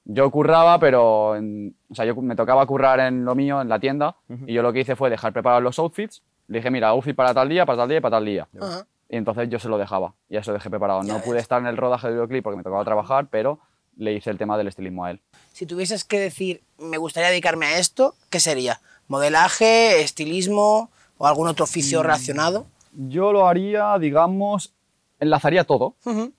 Yo 0.04 0.30
curraba, 0.30 0.78
pero, 0.78 1.34
en- 1.36 1.74
o 1.90 1.94
sea, 1.94 2.04
yo 2.04 2.14
me 2.16 2.36
tocaba 2.36 2.64
currar 2.66 3.00
en 3.00 3.24
lo 3.24 3.34
mío, 3.34 3.60
en 3.60 3.68
la 3.68 3.78
tienda, 3.80 4.16
y 4.46 4.52
yo 4.54 4.62
lo 4.62 4.72
que 4.72 4.80
hice 4.80 4.96
fue 4.96 5.10
dejar 5.10 5.32
preparados 5.32 5.62
los 5.62 5.78
outfits, 5.78 6.22
le 6.48 6.58
dije, 6.58 6.70
mira, 6.70 6.88
outfit 6.88 7.14
para 7.16 7.34
tal 7.34 7.48
día, 7.48 7.66
para 7.66 7.78
tal 7.78 7.88
día 7.88 7.98
y 7.98 8.00
para 8.00 8.16
tal 8.16 8.24
día. 8.24 8.48
Ajá. 8.60 8.86
Y 9.08 9.16
entonces 9.16 9.48
yo 9.48 9.58
se 9.58 9.68
lo 9.68 9.78
dejaba, 9.78 10.14
y 10.28 10.36
eso 10.36 10.52
dejé 10.52 10.70
preparado. 10.70 11.02
Ya 11.02 11.14
no 11.14 11.20
pude 11.20 11.34
ves. 11.34 11.42
estar 11.42 11.60
en 11.60 11.66
el 11.66 11.76
rodaje 11.76 12.06
del 12.06 12.14
videoclip 12.16 12.44
porque 12.44 12.56
me 12.56 12.62
tocaba 12.62 12.84
trabajar, 12.84 13.26
pero 13.30 13.58
le 13.96 14.12
hice 14.14 14.30
el 14.30 14.38
tema 14.38 14.56
del 14.58 14.68
estilismo 14.68 15.04
a 15.04 15.10
él. 15.10 15.20
Si 15.52 15.66
tuvieses 15.66 16.04
que 16.04 16.18
decir, 16.20 16.62
me 16.78 16.98
gustaría 16.98 17.30
dedicarme 17.30 17.66
a 17.66 17.78
esto, 17.78 18.14
¿qué 18.30 18.40
sería? 18.40 18.80
¿Modelaje, 19.08 20.02
estilismo 20.02 20.90
o 21.18 21.26
algún 21.26 21.48
otro 21.48 21.64
oficio 21.64 22.02
relacionado? 22.02 22.66
Yo 22.92 23.32
lo 23.32 23.46
haría, 23.48 23.98
digamos, 23.98 24.72
enlazaría 25.18 25.64
todo, 25.64 25.94
Ujú. 26.04 26.32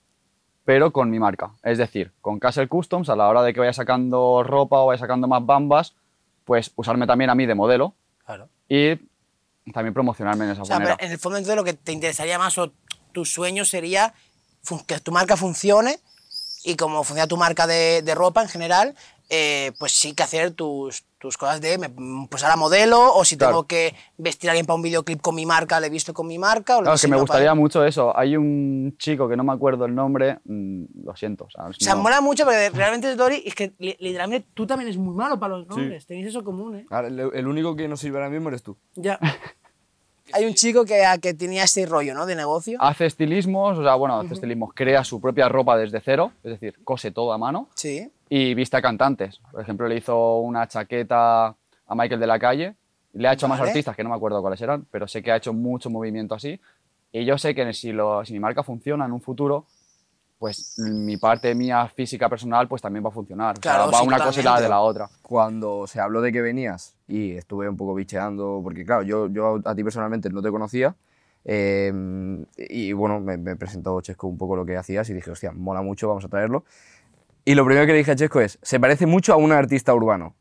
pero 0.64 0.92
con 0.92 1.10
mi 1.10 1.18
marca. 1.18 1.50
Es 1.62 1.78
decir, 1.78 2.12
con 2.20 2.38
Castle 2.38 2.68
Customs, 2.68 3.08
a 3.08 3.16
la 3.16 3.28
hora 3.28 3.42
de 3.42 3.52
que 3.52 3.60
vaya 3.60 3.72
sacando 3.72 4.42
ropa 4.44 4.78
o 4.78 4.86
vaya 4.86 4.98
sacando 5.00 5.26
más 5.26 5.44
bambas, 5.44 5.94
pues 6.44 6.72
usarme 6.76 7.06
también 7.06 7.30
a 7.30 7.34
mí 7.34 7.46
de 7.46 7.54
modelo 7.54 7.94
Claro. 8.24 8.48
y 8.68 8.96
también 9.72 9.92
promocionarme 9.94 10.44
en 10.46 10.50
esa 10.52 10.62
O 10.62 10.64
sea, 10.64 10.76
manera. 10.78 10.96
pero 10.96 11.06
en 11.06 11.12
el 11.12 11.18
fondo 11.18 11.38
entonces 11.38 11.56
lo 11.56 11.64
que 11.64 11.74
te 11.74 11.92
interesaría 11.92 12.38
más 12.38 12.56
o 12.58 12.72
tu 13.12 13.24
sueño 13.24 13.64
sería 13.64 14.14
que 14.86 15.00
tu 15.00 15.12
marca 15.12 15.36
funcione 15.36 15.98
y 16.64 16.76
como 16.76 17.04
funciona 17.04 17.26
tu 17.28 17.36
marca 17.36 17.66
de, 17.66 18.02
de 18.02 18.14
ropa 18.14 18.42
en 18.42 18.48
general, 18.48 18.94
eh, 19.30 19.72
pues 19.78 19.92
sí 19.92 20.14
que 20.14 20.22
hacer 20.22 20.52
tus, 20.52 21.04
tus 21.18 21.36
cosas 21.36 21.60
de 21.60 21.76
me- 21.76 21.90
pues 22.30 22.42
ahora 22.44 22.56
modelo 22.56 23.12
o 23.14 23.26
si 23.26 23.36
Claro. 23.36 23.52
tengo 23.52 23.66
que 23.66 23.94
vestir 24.16 24.48
a 24.48 24.52
alguien 24.52 24.64
para 24.64 24.76
un 24.76 24.82
videoclip 24.82 25.20
con 25.20 25.34
mi 25.34 25.44
marca, 25.44 25.78
le 25.80 25.88
he 25.88 25.90
visto 25.90 26.14
con 26.14 26.26
mi 26.26 26.38
marca. 26.38 26.78
O 26.78 26.80
Claro, 26.80 26.94
es 26.94 27.00
que 27.02 27.08
sea, 27.08 27.10
me 27.10 27.16
¿no? 27.16 27.22
gustaría 27.24 27.48
Para- 27.50 27.54
mucho 27.60 27.84
eso. 27.84 28.16
Hay 28.16 28.36
un 28.38 28.94
chico 28.98 29.28
que 29.28 29.36
no 29.36 29.44
me 29.44 29.52
acuerdo 29.52 29.84
el 29.84 29.94
nombre, 29.94 30.38
mm, 30.46 30.84
lo 31.04 31.14
siento. 31.14 31.44
O 31.44 31.50
sea, 31.50 31.64
O 31.66 31.72
sea, 31.74 31.94
no- 31.94 32.02
mola 32.04 32.22
mucho 32.22 32.44
porque 32.44 32.70
realmente 32.70 33.14
Dory 33.16 33.42
es 33.44 33.54
que 33.54 33.74
li- 33.78 33.96
literalmente 34.00 34.48
tú 34.54 34.66
también 34.66 34.88
eres 34.88 34.98
muy 34.98 35.14
malo 35.14 35.38
para 35.38 35.58
los 35.58 35.66
nombres. 35.66 36.06
Tenéis 36.06 36.28
eso 36.28 36.42
común, 36.42 36.76
¿eh? 36.76 36.86
Ahora, 36.88 37.08
el, 37.08 37.20
el 37.20 37.46
único 37.46 37.76
que 37.76 37.86
nos 37.86 38.00
sirve 38.00 38.16
ahora 38.16 38.30
mismo 38.30 38.48
eres 38.48 38.62
tú. 38.62 38.78
Ya. 38.94 39.18
Hay 40.32 40.44
un 40.44 40.54
chico 40.54 40.84
que, 40.84 41.02
que 41.22 41.34
tenía 41.34 41.64
este 41.64 41.86
rollo, 41.86 42.14
¿no? 42.14 42.26
De 42.26 42.34
negocio. 42.36 42.78
Hace 42.80 43.06
estilismos, 43.06 43.78
o 43.78 43.82
sea, 43.82 43.94
bueno, 43.94 44.20
hace 44.20 44.34
estilismos, 44.34 44.72
crea 44.74 45.04
su 45.04 45.20
propia 45.20 45.48
ropa 45.48 45.76
desde 45.76 46.00
cero, 46.00 46.32
es 46.42 46.52
decir, 46.52 46.78
cose 46.84 47.10
todo 47.10 47.32
a 47.32 47.38
mano 47.38 47.68
Sí. 47.74 48.10
y 48.28 48.54
viste 48.54 48.76
a 48.76 48.82
cantantes. 48.82 49.40
Por 49.50 49.60
ejemplo, 49.62 49.88
le 49.88 49.96
hizo 49.96 50.38
una 50.38 50.66
chaqueta 50.68 51.46
a 51.46 51.94
Michael 51.94 52.20
de 52.20 52.26
la 52.26 52.38
Calle, 52.38 52.74
le 53.14 53.28
ha 53.28 53.32
hecho 53.32 53.46
a 53.46 53.48
más 53.48 53.60
artistas 53.60 53.96
que 53.96 54.02
no 54.04 54.10
me 54.10 54.16
acuerdo 54.16 54.40
cuáles 54.42 54.60
eran, 54.60 54.86
pero 54.90 55.08
sé 55.08 55.22
que 55.22 55.32
ha 55.32 55.36
hecho 55.36 55.52
mucho 55.52 55.88
movimiento 55.90 56.34
así. 56.34 56.60
Y 57.10 57.24
yo 57.24 57.38
sé 57.38 57.54
que 57.54 57.72
si, 57.72 57.92
lo, 57.92 58.24
si 58.24 58.34
mi 58.34 58.38
marca 58.40 58.62
funciona 58.62 59.06
en 59.06 59.12
un 59.12 59.20
futuro, 59.22 59.64
pues 60.38 60.78
mi 60.78 61.16
parte 61.16 61.54
mía 61.54 61.88
física 61.88 62.28
personal 62.28 62.68
pues 62.68 62.80
también 62.80 63.04
va 63.04 63.08
a 63.08 63.12
funcionar. 63.12 63.58
O 63.58 63.62
sea, 63.62 63.86
va 63.86 64.02
una 64.02 64.18
cosa 64.18 64.40
y 64.40 64.44
la 64.44 64.60
de 64.60 64.68
la 64.68 64.80
otra. 64.80 65.08
Cuando 65.22 65.86
se 65.86 66.00
habló 66.00 66.20
de 66.20 66.32
que 66.32 66.40
venías 66.40 66.94
y 67.06 67.32
estuve 67.32 67.68
un 67.68 67.76
poco 67.76 67.94
bicheando, 67.94 68.60
porque 68.62 68.84
claro, 68.84 69.02
yo, 69.02 69.28
yo 69.28 69.60
a 69.64 69.74
ti 69.74 69.82
personalmente 69.82 70.30
no 70.30 70.40
te 70.40 70.50
conocía, 70.50 70.94
eh, 71.44 71.92
y 72.56 72.92
bueno, 72.92 73.20
me, 73.20 73.36
me 73.36 73.56
presentó 73.56 74.00
Chesco 74.00 74.26
un 74.26 74.38
poco 74.38 74.54
lo 74.54 74.66
que 74.66 74.76
hacías 74.76 75.08
y 75.10 75.14
dije, 75.14 75.30
hostia, 75.30 75.52
mola 75.52 75.82
mucho, 75.82 76.08
vamos 76.08 76.24
a 76.24 76.28
traerlo. 76.28 76.64
Y 77.44 77.54
lo 77.54 77.64
primero 77.64 77.86
que 77.86 77.92
le 77.92 77.98
dije 77.98 78.12
a 78.12 78.16
Chesco 78.16 78.40
es, 78.40 78.58
se 78.62 78.78
parece 78.78 79.06
mucho 79.06 79.32
a 79.32 79.36
un 79.36 79.52
artista 79.52 79.94
urbano. 79.94 80.34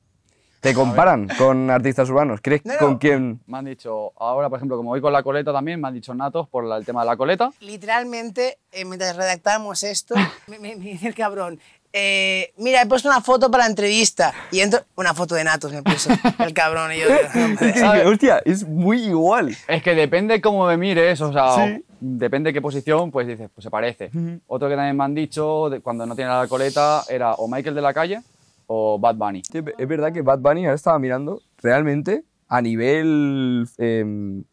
¿Te 0.68 0.74
comparan 0.74 1.30
con 1.38 1.70
artistas 1.72 2.10
urbanos? 2.10 2.42
¿Crees 2.42 2.66
No, 2.66 2.74
no. 2.74 2.80
con 2.80 2.98
quién? 2.98 3.40
Me 3.48 3.58
han 3.58 3.66
dicho, 3.66 4.12
ahora 4.18 4.50
por 4.50 4.58
ejemplo, 4.58 4.76
como 4.76 4.90
voy 4.90 5.00
con 5.00 5.14
la 5.14 5.24
coleta 5.24 5.54
también, 5.54 5.80
me 5.80 5.88
han 5.88 5.94
dicho 5.94 6.14
natos 6.14 6.48
por 6.50 6.66
la- 6.66 6.76
el 6.78 6.86
tema 6.86 7.02
de 7.02 7.08
la 7.08 7.16
coleta. 7.16 7.52
literalmente, 7.62 8.58
eh, 8.72 8.84
mientras 8.84 9.16
redactábamos 9.16 9.84
esto, 9.84 10.14
me, 10.48 10.60
me- 10.60 10.76
me 10.76 10.84
dice 10.84 11.08
el 11.08 11.16
cabrón, 11.16 11.60
eh, 11.94 12.52
mira, 12.58 12.82
he 12.82 12.86
puesto 12.86 13.08
una 13.08 13.22
foto 13.22 13.50
para 13.50 13.64
la 13.64 13.70
entrevista. 13.70 14.34
Y 14.52 14.60
entro, 14.60 14.82
una 14.98 15.14
foto 15.14 15.36
de 15.36 15.44
Natos 15.46 15.72
me 15.72 15.82
puso 15.82 16.10
el 16.40 16.54
cabrón. 16.54 16.92
Y 16.92 17.00
yo, 17.00 17.06
dije, 17.66 18.06
hostia, 18.06 18.42
es 18.46 18.68
muy 18.68 19.04
igual. 19.06 19.56
Es 19.70 19.82
que 19.82 19.96
depende 19.96 20.42
cómo 20.42 20.68
me 20.68 20.76
mires, 20.78 21.20
o 21.22 21.32
sea, 21.32 21.56
Sí. 21.56 21.84
depende 22.00 22.52
qué 22.54 22.62
posición, 22.62 23.10
pues 23.10 23.26
dices, 23.26 23.50
pues 23.56 23.64
se 23.64 23.72
parece. 23.72 24.12
Otro 24.48 24.68
que 24.68 24.76
también 24.76 24.98
me 24.98 25.06
han 25.06 25.16
dicho, 25.16 25.70
de- 25.70 25.80
cuando 25.80 26.06
no 26.06 26.14
tiene 26.16 26.30
la 26.30 26.46
coleta, 26.48 27.04
era 27.10 27.34
o 27.36 27.48
Michael 27.48 27.74
de 27.74 27.82
la 27.82 27.94
calle 27.94 28.22
o 28.68 29.00
Bad 29.00 29.16
Bunny. 29.16 29.42
Sí, 29.44 29.60
Es 29.78 29.88
verdad 29.88 30.12
que 30.14 30.22
Bad 30.22 30.40
Bunny, 30.40 30.66
ahora 30.66 30.76
estaba 30.76 31.00
mirando, 31.00 31.42
realmente, 31.62 32.24
a 32.50 32.62
nivel 32.62 33.66
em, 33.78 34.44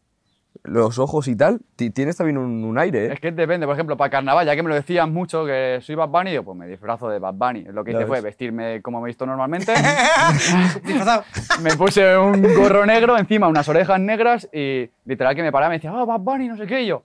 los 0.63 0.97
ojos 0.99 1.27
y 1.27 1.35
tal, 1.35 1.59
ti- 1.75 1.91
tienes 1.91 2.17
también 2.17 2.37
un, 2.37 2.63
un 2.63 2.77
aire, 2.79 3.05
¿eh? 3.07 3.13
Es 3.13 3.19
que 3.19 3.31
depende, 3.31 3.65
por 3.67 3.75
ejemplo, 3.75 3.97
para 3.97 4.09
carnaval, 4.09 4.45
ya 4.45 4.55
que 4.55 4.63
me 4.63 4.69
lo 4.69 4.75
decían 4.75 5.13
mucho 5.13 5.45
que 5.45 5.79
soy 5.81 5.95
Bad 5.95 6.09
Bunny, 6.09 6.31
digo, 6.31 6.43
pues 6.43 6.57
me 6.57 6.65
disfrazo 6.67 7.07
de 7.09 7.19
Bad 7.19 7.35
Bunny. 7.35 7.65
Lo 7.65 7.83
que 7.83 7.91
hice 7.91 8.05
fue 8.05 8.17
ves. 8.17 8.23
vestirme 8.23 8.81
como 8.81 8.99
me 8.99 9.05
he 9.07 9.09
visto 9.09 9.25
normalmente, 9.25 9.73
disfrazado. 10.83 11.23
me 11.61 11.75
puse 11.75 12.17
un 12.17 12.41
gorro 12.55 12.85
negro, 12.85 13.17
encima 13.17 13.47
unas 13.47 13.67
orejas 13.69 13.99
negras 13.99 14.49
y 14.53 14.89
literal 15.05 15.35
que 15.35 15.43
me 15.43 15.51
paraba 15.51 15.69
y 15.69 15.73
me 15.73 15.77
decía, 15.77 15.91
ah, 15.93 16.05
Bad 16.05 16.19
Bunny, 16.21 16.47
no 16.47 16.57
sé 16.57 16.65
qué, 16.65 16.81
y 16.83 16.87
yo. 16.87 17.03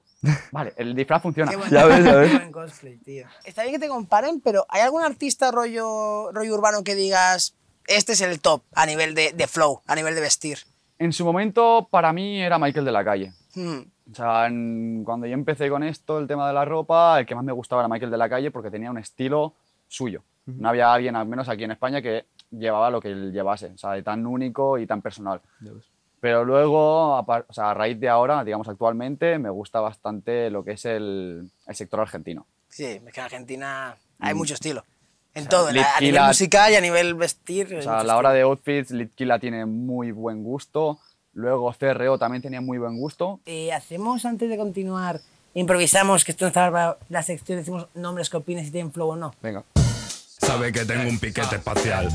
Vale, 0.53 0.73
el 0.77 0.95
disfraz 0.95 1.23
funciona. 1.23 1.51
Qué 1.51 1.57
buen- 1.57 1.71
Ya 1.71 1.87
ves, 1.87 2.05
ya 2.05 2.15
ves. 2.17 2.31
qué 2.31 2.37
buen 2.39 2.53
cosplay, 2.53 2.97
tío. 2.99 3.27
Está 3.45 3.63
bien 3.63 3.75
que 3.75 3.79
te 3.81 3.89
comparen, 3.89 4.41
pero 4.41 4.67
¿hay 4.69 4.83
algún 4.83 5.03
artista 5.03 5.51
rollo, 5.51 6.31
rollo 6.33 6.55
urbano 6.55 6.85
que 6.85 6.95
digas, 6.95 7.55
este 7.87 8.13
es 8.13 8.21
el 8.21 8.41
top 8.41 8.63
a 8.75 8.87
nivel 8.87 9.15
de, 9.15 9.33
de 9.33 9.47
flow, 9.47 9.81
a 9.87 9.95
nivel 9.95 10.15
de 10.15 10.21
vestir? 10.21 10.59
En 10.99 11.13
su 11.13 11.25
momento, 11.25 11.89
para 11.91 12.13
mí, 12.13 12.41
era 12.43 12.59
Michael 12.59 12.85
de 12.85 12.93
la 12.93 13.05
calle. 13.05 13.33
Hmm. 13.55 13.81
O 14.13 14.15
sea, 14.15 14.47
en- 14.47 15.03
cuando 15.05 15.27
yo 15.27 15.33
empecé 15.35 15.71
con 15.71 15.83
esto, 15.83 16.19
el 16.19 16.27
tema 16.27 16.47
de 16.49 16.53
la 16.55 16.65
ropa, 16.65 17.19
el 17.21 17.27
que 17.27 17.35
más 17.35 17.45
me 17.45 17.53
gustaba 17.53 17.83
era 17.83 17.89
Michael 17.89 18.11
de 18.11 18.19
la 18.19 18.29
Calle 18.29 18.51
porque 18.51 18.71
tenía 18.71 18.91
un 18.91 18.99
estilo 18.99 19.55
suyo. 19.89 20.23
No 20.47 20.69
había 20.69 20.93
alguien, 20.93 21.15
al 21.15 21.27
menos 21.29 21.49
aquí 21.49 21.63
en 21.65 21.71
España, 21.71 22.03
que 22.03 22.27
llevaba 22.51 22.91
lo 22.91 23.01
que 23.01 23.09
él 23.09 23.31
llevase, 23.33 23.67
o 23.67 23.79
sea, 23.79 23.93
de 23.93 24.03
tan 24.03 24.27
único 24.27 24.79
y 24.79 24.87
tan 24.87 25.01
personal. 25.01 25.41
Pero 26.21 26.45
luego, 26.45 27.17
a, 27.17 27.21
o 27.21 27.53
sea, 27.53 27.71
a 27.71 27.75
raíz 27.75 27.99
de 27.99 28.09
ahora, 28.09 28.45
digamos 28.45 28.69
actualmente, 28.69 29.39
me 29.39 29.49
gusta 29.51 29.81
bastante 29.81 30.51
lo 30.51 30.63
que 30.65 30.73
es 30.73 30.85
el, 30.85 31.51
el 31.67 31.75
sector 31.75 32.01
argentino. 32.01 32.47
Sí, 32.69 32.85
es 32.85 33.03
que 33.13 33.21
en 33.21 33.25
Argentina 33.25 33.97
hay 34.19 34.35
mucho 34.35 34.55
estilo. 34.55 34.85
En 35.33 35.47
todo, 35.47 35.69
en- 35.69 35.77
Lit 35.77 35.87
a 35.97 36.01
nivel 36.01 36.23
musical 36.25 36.73
y 36.73 36.75
a 36.77 36.81
nivel 36.81 37.15
vestir. 37.15 37.75
O 37.77 37.83
sea, 37.83 38.01
a 38.01 38.05
la 38.05 38.17
hora 38.17 38.33
de 38.33 38.43
outfits, 38.43 38.91
Litkila 38.91 39.39
tiene 39.39 39.65
muy 39.65 40.13
buen 40.13 40.43
gusto. 40.45 40.99
Luego 41.33 41.73
CRO 41.79 42.19
también 42.19 42.43
tenía 42.43 42.61
muy 42.61 42.79
buen 42.79 42.99
gusto. 42.99 43.41
Eh, 43.47 43.73
hacemos, 43.73 44.25
antes 44.25 44.51
de 44.51 44.57
continuar, 44.59 45.21
improvisamos, 45.55 46.25
que 46.25 46.33
esto 46.33 46.45
no 46.45 46.49
está 46.49 46.71
para 46.71 46.99
la 47.09 47.23
sección, 47.23 47.59
decimos 47.59 47.87
nombres 47.95 48.29
que 48.29 48.37
opines 48.37 48.67
si 48.67 48.73
tienen 48.73 48.93
flow 48.93 49.11
o 49.11 49.17
no. 49.17 49.33
Venga. 49.41 49.63
Sabe 49.77 50.73
que 50.73 50.85
tengo 50.85 51.09
un 51.09 51.19
piquete 51.21 51.57
espacial. 51.57 52.09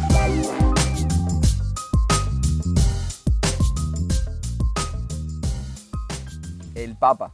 El 6.76 6.96
Papa. 6.98 7.32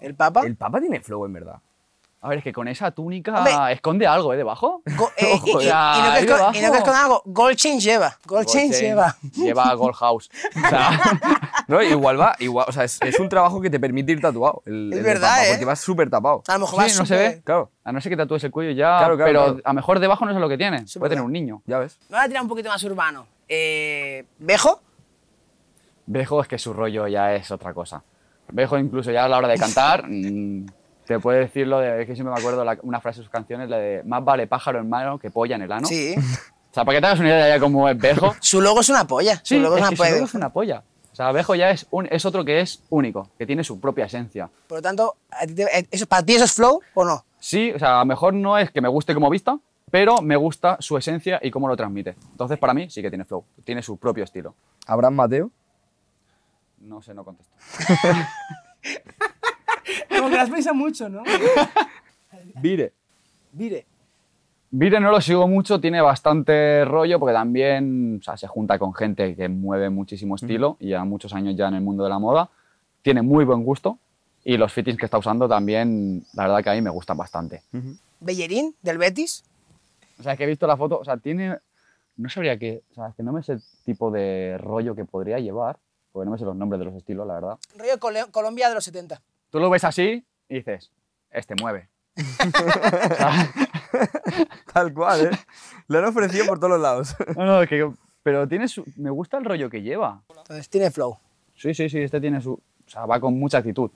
¿El 0.00 0.14
Papa? 0.14 0.42
El 0.44 0.56
Papa 0.56 0.80
tiene 0.80 1.00
flow, 1.00 1.24
en 1.26 1.32
verdad. 1.32 1.56
A 2.24 2.28
ver, 2.28 2.38
es 2.38 2.44
que 2.44 2.52
con 2.52 2.68
esa 2.68 2.92
túnica 2.92 3.36
Hombre. 3.38 3.72
esconde 3.72 4.06
algo, 4.06 4.32
¿eh? 4.32 4.36
Debajo. 4.36 4.80
Go- 4.96 5.10
eh, 5.16 5.40
y, 5.44 5.50
y- 5.50 5.52
no 5.54 5.58
que 5.58 5.70
ahí 5.72 6.20
es 6.24 6.26
con, 6.30 6.36
debajo. 6.36 6.56
y 6.56 6.60
no 6.60 6.70
que 6.70 6.78
es 6.78 6.84
con 6.84 6.94
algo, 6.94 7.22
Gold 7.24 7.56
Chain 7.56 7.80
lleva. 7.80 8.16
Gold, 8.26 8.46
Chain 8.46 8.68
Gold 8.68 8.78
Chain, 8.78 8.88
lleva. 8.90 9.16
Lleva 9.34 9.74
Gold 9.74 9.94
House. 9.96 10.30
O 10.64 10.68
sea, 10.68 11.00
No, 11.68 11.82
igual 11.82 12.20
va, 12.20 12.36
igual, 12.38 12.66
o 12.68 12.72
sea, 12.72 12.84
es, 12.84 13.00
es 13.02 13.18
un 13.18 13.28
trabajo 13.28 13.60
que 13.60 13.70
te 13.70 13.80
permite 13.80 14.12
ir 14.12 14.20
tatuado. 14.20 14.62
El, 14.66 14.92
Es 14.92 14.98
el 14.98 15.04
verdad, 15.04 15.30
Papa, 15.30 15.46
¿eh? 15.46 15.50
Porque 15.50 15.64
vas 15.64 15.80
súper 15.80 16.10
tapado. 16.10 16.42
A 16.46 16.52
lo 16.54 16.58
mejor 16.60 16.74
Sí, 16.80 16.84
vas 16.90 16.98
no 16.98 17.06
se 17.06 17.14
súper- 17.14 17.34
ve. 17.36 17.42
Claro, 17.42 17.70
a 17.82 17.92
no 17.92 18.00
ser 18.00 18.10
que 18.10 18.16
tatúes 18.16 18.44
el 18.44 18.50
cuello 18.52 18.70
ya, 18.70 18.98
Claro, 18.98 19.16
claro, 19.16 19.24
pero 19.28 19.44
claro. 19.44 19.60
a 19.64 19.68
lo 19.70 19.74
mejor 19.74 19.98
debajo 19.98 20.24
no 20.26 20.32
sé 20.32 20.38
lo 20.38 20.48
que 20.48 20.58
tiene. 20.58 20.86
Sí, 20.86 20.98
Puede 21.00 21.10
tener 21.10 21.24
un 21.24 21.32
niño. 21.32 21.62
ya 21.66 21.78
ves. 21.80 21.98
Me 22.08 22.16
voy 22.18 22.24
a 22.24 22.28
tirar 22.28 22.42
un 22.44 22.48
poquito 22.48 22.68
más 22.68 22.82
urbano. 22.84 23.26
Eh, 23.48 24.26
¿Bejo? 24.38 24.80
Bejo 26.06 26.40
es 26.42 26.46
que 26.48 26.58
su 26.58 26.72
rollo 26.72 27.06
ya 27.08 27.34
es 27.34 27.50
otra 27.50 27.72
cosa. 27.74 28.02
Bejo 28.52 28.78
incluso 28.78 29.10
ya 29.10 29.24
a 29.24 29.28
la 29.28 29.38
hora 29.38 29.48
de 29.48 29.56
cantar, 29.58 30.04
mm, 30.08 30.66
te 31.06 31.18
puede 31.18 31.40
decir 31.40 31.66
lo 31.66 31.78
de, 31.80 32.02
es 32.02 32.06
que 32.06 32.14
siempre 32.14 32.32
me 32.34 32.40
acuerdo 32.40 32.64
la- 32.64 32.78
una 32.82 33.00
frase 33.00 33.18
de 33.20 33.24
sus 33.24 33.32
canciones, 33.32 33.68
la 33.68 33.78
de 33.78 34.02
más 34.04 34.24
vale 34.24 34.46
pájaro 34.46 34.78
en 34.78 34.88
mano 34.88 35.18
que 35.18 35.30
polla 35.30 35.56
en 35.56 35.62
el 35.62 35.72
ano. 35.72 35.86
Sí. 35.88 36.14
O 36.72 36.74
sea, 36.74 36.86
para 36.86 36.96
que 36.96 37.00
te 37.02 37.06
hagas 37.08 37.20
una 37.20 37.28
idea 37.28 37.48
ya 37.50 37.60
cómo 37.60 37.86
es 37.86 37.98
Bejo. 37.98 38.34
Su 38.40 38.62
logo 38.62 38.80
es 38.80 38.88
una 38.88 39.06
polla. 39.06 39.36
Sí, 39.44 39.56
su 39.56 39.60
logo 39.60 39.76
es 39.76 39.82
es 39.82 39.88
una 39.88 39.90
su 39.90 39.96
polla. 40.02 40.10
logo 40.14 40.24
es 40.24 40.34
una 40.34 40.48
polla. 40.54 40.82
O 41.12 41.14
sea, 41.14 41.30
Bejo 41.30 41.54
ya 41.54 41.70
es, 41.70 41.86
un, 41.90 42.08
es 42.10 42.24
otro 42.24 42.46
que 42.46 42.60
es 42.62 42.82
único, 42.88 43.28
que 43.36 43.44
tiene 43.44 43.62
su 43.62 43.78
propia 43.78 44.06
esencia. 44.06 44.48
Por 44.68 44.78
lo 44.78 44.82
tanto, 44.82 45.16
¿a 45.30 45.46
ti 45.46 45.54
te- 45.54 45.64
eh, 45.80 45.86
eso, 45.90 46.06
¿para 46.06 46.24
ti 46.24 46.32
eso 46.34 46.44
es 46.46 46.52
flow 46.54 46.80
o 46.94 47.04
no? 47.04 47.26
Sí, 47.38 47.70
o 47.72 47.78
sea, 47.78 47.96
a 47.96 47.98
lo 47.98 48.06
mejor 48.06 48.32
no 48.32 48.56
es 48.56 48.70
que 48.70 48.80
me 48.80 48.88
guste 48.88 49.12
como 49.12 49.28
vista, 49.28 49.58
pero 49.90 50.22
me 50.22 50.34
gusta 50.36 50.78
su 50.80 50.96
esencia 50.96 51.38
y 51.42 51.50
cómo 51.50 51.68
lo 51.68 51.76
transmite. 51.76 52.14
Entonces, 52.30 52.58
para 52.58 52.72
mí 52.72 52.88
sí 52.88 53.02
que 53.02 53.10
tiene 53.10 53.26
flow, 53.26 53.44
tiene 53.64 53.82
su 53.82 53.98
propio 53.98 54.24
estilo. 54.24 54.54
Abraham 54.86 55.12
Mateo. 55.16 55.50
No 56.82 57.00
sé, 57.00 57.14
no 57.14 57.24
contesto. 57.24 57.54
Como 60.08 60.30
que 60.30 60.36
las 60.36 60.50
pensa 60.50 60.72
mucho, 60.72 61.08
¿no? 61.08 61.22
Vire. 62.60 62.92
Mire. 63.52 63.86
Vire 64.70 65.00
no 65.00 65.10
lo 65.10 65.20
sigo 65.20 65.46
mucho, 65.46 65.80
tiene 65.80 66.00
bastante 66.00 66.84
rollo 66.84 67.18
porque 67.18 67.34
también 67.34 68.18
o 68.20 68.22
sea, 68.22 68.36
se 68.36 68.46
junta 68.46 68.78
con 68.78 68.94
gente 68.94 69.36
que 69.36 69.48
mueve 69.48 69.90
muchísimo 69.90 70.36
estilo 70.36 70.76
y 70.80 70.88
lleva 70.88 71.04
muchos 71.04 71.34
años 71.34 71.54
ya 71.56 71.68
en 71.68 71.74
el 71.74 71.82
mundo 71.82 72.04
de 72.04 72.10
la 72.10 72.18
moda. 72.18 72.48
Tiene 73.02 73.22
muy 73.22 73.44
buen 73.44 73.64
gusto 73.64 73.98
y 74.44 74.56
los 74.56 74.72
fittings 74.72 74.98
que 74.98 75.04
está 75.04 75.18
usando 75.18 75.48
también, 75.48 76.24
la 76.32 76.44
verdad 76.44 76.64
que 76.64 76.70
a 76.70 76.74
mí 76.74 76.80
me 76.80 76.90
gustan 76.90 77.16
bastante. 77.16 77.62
Bellerín, 78.20 78.74
del 78.82 78.98
Betis. 78.98 79.44
O 80.18 80.22
sea, 80.22 80.36
que 80.36 80.44
he 80.44 80.46
visto 80.46 80.66
la 80.66 80.76
foto, 80.76 80.98
o 80.98 81.04
sea, 81.04 81.16
tiene... 81.16 81.58
No 82.16 82.28
sabría 82.28 82.58
qué, 82.58 82.82
o 82.92 82.94
sea, 82.94 83.08
es 83.08 83.14
que 83.14 83.22
no 83.22 83.32
me 83.32 83.42
sé 83.42 83.54
el 83.54 83.62
tipo 83.84 84.10
de 84.10 84.58
rollo 84.58 84.94
que 84.94 85.04
podría 85.04 85.38
llevar, 85.38 85.78
porque 86.12 86.26
no 86.26 86.32
me 86.32 86.38
sé 86.38 86.44
los 86.44 86.54
nombres 86.56 86.78
de 86.78 86.84
los 86.84 86.94
estilos, 86.94 87.26
la 87.26 87.34
verdad. 87.34 87.58
Rollo 87.76 87.98
Colombia 88.30 88.68
de 88.68 88.74
los 88.74 88.84
70. 88.84 89.20
Tú 89.50 89.58
lo 89.58 89.70
ves 89.70 89.84
así 89.84 90.24
y 90.48 90.54
dices, 90.56 90.90
este 91.30 91.54
mueve. 91.60 91.88
Tal 94.72 94.92
cual, 94.94 95.26
¿eh? 95.26 95.30
Le 95.88 95.98
han 95.98 96.04
ofrecido 96.04 96.46
por 96.46 96.58
todos 96.58 96.70
los 96.72 96.80
lados. 96.80 97.16
no, 97.36 97.44
no, 97.44 97.62
es 97.62 97.68
que, 97.68 97.90
pero 98.22 98.46
tiene 98.48 98.68
su, 98.68 98.84
me 98.96 99.10
gusta 99.10 99.38
el 99.38 99.44
rollo 99.44 99.68
que 99.70 99.82
lleva. 99.82 100.22
Entonces, 100.28 100.68
tiene 100.68 100.90
flow. 100.90 101.18
Sí, 101.54 101.74
sí, 101.74 101.88
sí, 101.88 101.98
este 102.00 102.20
tiene 102.20 102.40
su... 102.40 102.52
O 102.52 102.90
sea, 102.90 103.06
va 103.06 103.20
con 103.20 103.38
mucha 103.38 103.58
actitud. 103.58 103.90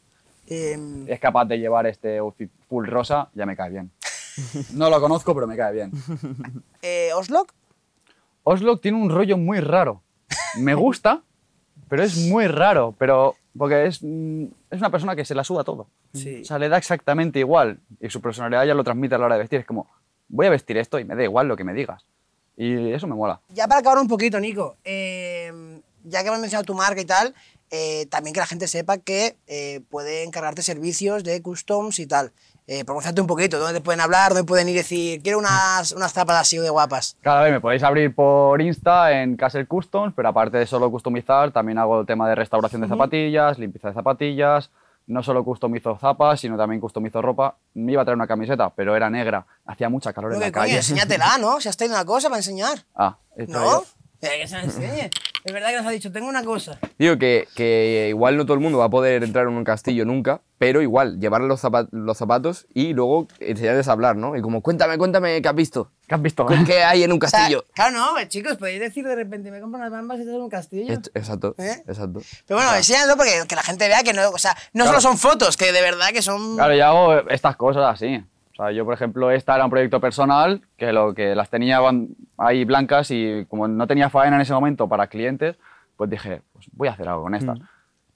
Em, 0.47 1.09
Es 1.09 1.19
capaz 1.21 1.45
de 1.47 1.59
llevar 1.59 1.87
este 1.87 2.19
outfit 2.19 2.51
full 2.69 2.87
rosa, 2.87 3.29
ya 3.35 3.47
me 3.47 3.57
cae 3.57 3.71
bien. 3.71 3.91
No 4.75 4.91
lo 4.91 5.01
conozco, 5.01 5.35
pero 5.35 5.47
me 5.47 5.57
cae 5.57 5.73
bien. 5.73 5.91
eh, 6.83 7.11
Oslo, 7.15 7.47
Oslo 8.45 8.77
tiene 8.79 8.99
un 9.01 9.11
rollo 9.11 9.37
muy 9.37 9.61
raro. 9.61 10.03
me 10.59 10.75
gusta, 10.75 11.23
pero 11.89 12.03
es 12.03 12.17
muy 12.17 12.47
raro. 12.47 12.95
Pero 12.99 13.37
porque 13.57 13.87
es, 13.87 14.03
mm, 14.03 14.45
es 14.71 14.79
una 14.79 14.91
persona 14.91 15.17
que 15.17 15.25
se 15.25 15.35
la 15.35 15.45
suda 15.45 15.65
todo. 15.65 15.89
Sí. 16.15 16.43
O 16.43 16.45
sea, 16.45 16.59
le 16.59 16.69
da 16.69 16.79
exactamente 16.79 17.39
igual. 17.39 17.81
Y 18.01 18.11
su 18.11 18.21
personalidad 18.21 18.65
ya 18.65 18.75
lo 18.75 18.85
transmite 18.85 19.15
a 19.15 19.19
la 19.19 19.27
hora 19.27 19.35
de 19.37 19.41
vestir. 19.41 19.61
Es 19.61 19.67
como, 19.67 19.89
voy 20.29 20.47
a 20.47 20.51
vestir 20.51 20.77
esto 20.77 20.99
y 20.99 21.05
me 21.05 21.15
da 21.15 21.23
igual 21.23 21.49
lo 21.49 21.57
que 21.57 21.65
me 21.65 21.75
digas. 21.75 22.05
Y 22.57 22.93
eso 22.93 23.07
me 23.07 23.15
mola. 23.15 23.41
Ya 23.51 23.69
para 23.69 23.81
acabar 23.81 23.99
un 23.99 24.09
poquito, 24.09 24.41
Nico, 24.41 24.77
eh, 24.85 25.81
ya 26.05 26.23
que 26.23 26.29
hemos 26.29 26.41
mencionado 26.41 26.65
tu 26.65 26.75
marca 26.75 27.01
y 27.01 27.05
tal, 27.05 27.35
eh, 27.71 28.07
también 28.07 28.33
que 28.33 28.41
la 28.41 28.47
gente 28.47 28.69
sepa 28.69 28.99
que 28.99 29.37
eh, 29.47 29.81
puede 29.91 30.23
encargarte 30.23 30.63
servicios 30.63 31.25
de 31.25 31.43
customs 31.43 31.99
y 31.99 32.07
tal. 32.07 32.33
Eh, 32.69 32.85
promocionate 32.85 33.21
un 33.21 33.29
poquito, 33.29 33.61
¿dónde 33.61 33.75
te 33.75 33.81
pueden 33.81 34.01
hablar? 34.01 34.33
¿Dónde 34.33 34.45
pueden 34.45 34.69
ir 34.69 34.75
y 34.75 34.79
decir, 34.79 35.23
quiero 35.23 35.39
unas, 35.39 35.93
unas 35.93 36.13
zapas 36.13 36.41
así 36.41 36.59
de 36.59 36.69
guapas? 36.69 37.17
Cada 37.21 37.43
vez 37.43 37.53
me 37.53 37.61
podéis 37.61 37.85
abrir 37.85 38.13
por 38.13 38.61
Insta 38.61 39.13
en 39.13 39.37
Castle 39.37 39.67
Customs, 39.67 40.13
pero 40.17 40.29
aparte 40.31 40.59
de 40.59 40.67
solo 40.67 40.91
customizar, 40.91 41.53
también 41.53 41.79
hago 41.79 42.01
el 42.01 42.07
tema 42.07 42.29
de 42.29 42.35
restauración 42.35 42.83
de 42.83 42.89
zapatillas, 42.89 43.59
limpieza 43.61 43.89
de 43.89 43.95
zapatillas. 43.95 44.71
No 45.07 45.23
solo 45.23 45.45
customizo 45.45 45.97
zapas, 45.97 46.41
sino 46.41 46.57
también 46.57 46.81
customizo 46.81 47.23
ropa. 47.23 47.55
Me 47.75 47.93
iba 47.93 48.03
a 48.03 48.05
traer 48.05 48.17
una 48.17 48.27
camiseta, 48.27 48.71
pero 48.71 48.97
era 48.97 49.09
negra. 49.09 49.47
Hacía 49.65 49.89
mucha 49.89 50.13
calor 50.13 50.35
en 50.35 50.41
la 50.41 50.51
calle. 50.51 50.75
enséñatela, 50.79 51.39
¿no? 51.39 51.61
Si 51.61 51.69
has 51.69 51.77
traído 51.77 51.95
una 51.95 52.05
cosa 52.05 52.29
para 52.29 52.39
enseñar. 52.39 52.79
Ah, 52.97 53.17
¿No? 53.47 53.85
Eh, 54.23 54.39
que 54.41 54.49
se 54.49 54.55
la 54.57 54.63
enseñe. 54.65 55.11
Es 55.45 55.53
verdad 55.53 55.71
que 55.71 55.77
nos 55.77 55.87
ha 55.87 55.91
dicho, 55.91 56.11
tengo 56.11 56.27
una 56.29 56.43
cosa. 56.43 56.79
Digo 56.99 57.19
que, 57.19 57.47
que 57.55 58.07
igual 58.09 58.37
no 58.37 58.45
todo 58.47 58.55
el 58.55 58.61
mundo 58.61 58.79
va 58.79 58.87
a 58.87 58.91
poder 58.91 59.23
entrar 59.23 59.47
en 59.47 59.53
un 59.55 59.63
castillo 59.63 60.05
nunca, 60.05 60.41
pero 60.59 60.83
igual, 60.83 61.21
llevar 61.21 61.43
los, 61.43 61.63
zapa- 61.63 61.89
los 61.93 62.17
zapatos 62.19 62.67
y 62.75 62.95
luego 62.95 63.29
enseñarles 63.39 63.87
a 63.89 63.93
hablar, 63.93 64.17
¿no? 64.17 64.35
Y 64.37 64.43
como, 64.43 64.61
cuéntame, 64.63 64.99
cuéntame 64.99 65.41
qué 65.43 65.49
has 65.49 65.55
visto. 65.55 65.93
¿Qué 66.09 66.15
has 66.17 66.23
visto? 66.23 66.47
¿Qué 66.67 66.83
hay 66.83 67.05
en 67.05 67.13
un 67.13 67.23
O 67.23 67.29
sea, 67.29 67.41
castillo? 67.41 67.65
claro, 67.75 67.97
no, 67.97 68.19
eh, 68.19 68.27
chicos, 68.27 68.57
podéis 68.57 68.81
decir 68.81 69.07
de 69.07 69.15
repente, 69.15 69.51
me 69.53 69.61
compro 69.61 69.79
unas 69.79 69.91
bambas 69.93 70.19
y 70.19 70.25
te 70.25 70.31
doy 70.31 70.41
un 70.41 70.49
castillo. 70.49 70.95
Exacto, 71.15 71.55
¿Eh? 71.59 71.83
exacto. 71.87 72.21
Pero 72.47 72.59
bueno, 72.59 72.75
enséñalo 72.75 73.17
porque 73.17 73.33
que 73.47 73.55
la 73.55 73.63
gente 73.63 73.87
vea 73.87 74.03
que 74.03 74.15
no, 74.15 74.31
o 74.31 74.39
sea, 74.39 74.57
no 74.73 74.87
solo 74.87 75.01
son 75.01 75.17
fotos, 75.19 75.57
que 75.57 75.71
de 75.73 75.81
verdad 75.83 76.09
que 76.13 76.23
son... 76.23 76.57
Claro, 76.57 76.75
yo 76.75 76.87
hago 76.87 77.29
estas 77.31 77.55
cosas 77.57 77.85
así. 77.87 78.21
O 78.59 78.63
sea, 78.63 78.73
yo, 78.73 78.87
por 78.87 78.95
ejemplo, 78.95 79.31
esta 79.31 79.55
era 79.55 79.65
un 79.65 79.71
proyecto 79.71 80.01
personal, 80.01 80.63
que 80.79 80.91
lo 80.91 81.13
que 81.13 81.35
las 81.35 81.51
tenía 81.51 81.79
ahí 82.39 82.65
blancas 82.65 83.11
y 83.11 83.45
como 83.51 83.69
no 83.69 83.87
tenía 83.87 84.09
faena 84.09 84.37
en 84.37 84.43
ese 84.43 84.55
momento 84.55 84.89
para 84.89 85.09
clientes, 85.09 85.57
pues 85.95 86.09
dije, 86.09 86.41
pues 86.55 86.67
voy 86.73 86.89
a 86.89 86.93
hacer 86.93 87.07
algo 87.07 87.25
con 87.25 87.35
estas. 87.35 87.59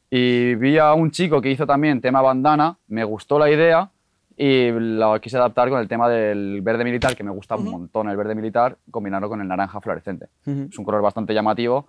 Y 0.08 0.54
vi 0.54 0.78
a 0.78 0.94
un 0.94 1.10
chico 1.10 1.42
que 1.42 1.50
hizo 1.50 1.66
también 1.66 2.00
tema 2.00 2.22
bandana, 2.22 2.78
me 2.88 3.04
gustó 3.04 3.38
la 3.38 3.50
idea 3.50 3.90
y 4.34 4.70
lo 4.70 5.20
quise 5.20 5.36
adaptar 5.36 5.68
con 5.68 5.78
el 5.78 5.88
tema 5.88 6.08
del 6.08 6.62
verde 6.62 6.84
militar, 6.84 7.14
que 7.14 7.22
me 7.22 7.30
gusta 7.30 7.56
un 7.56 7.70
montón 7.70 8.08
el 8.08 8.16
verde 8.16 8.34
militar, 8.34 8.78
combinarlo 8.90 9.28
con 9.28 9.42
el 9.42 9.46
naranja 9.46 9.78
fluorescente. 9.82 10.28
Es 10.46 10.78
un 10.78 10.84
color 10.86 11.02
bastante 11.02 11.34
llamativo 11.34 11.86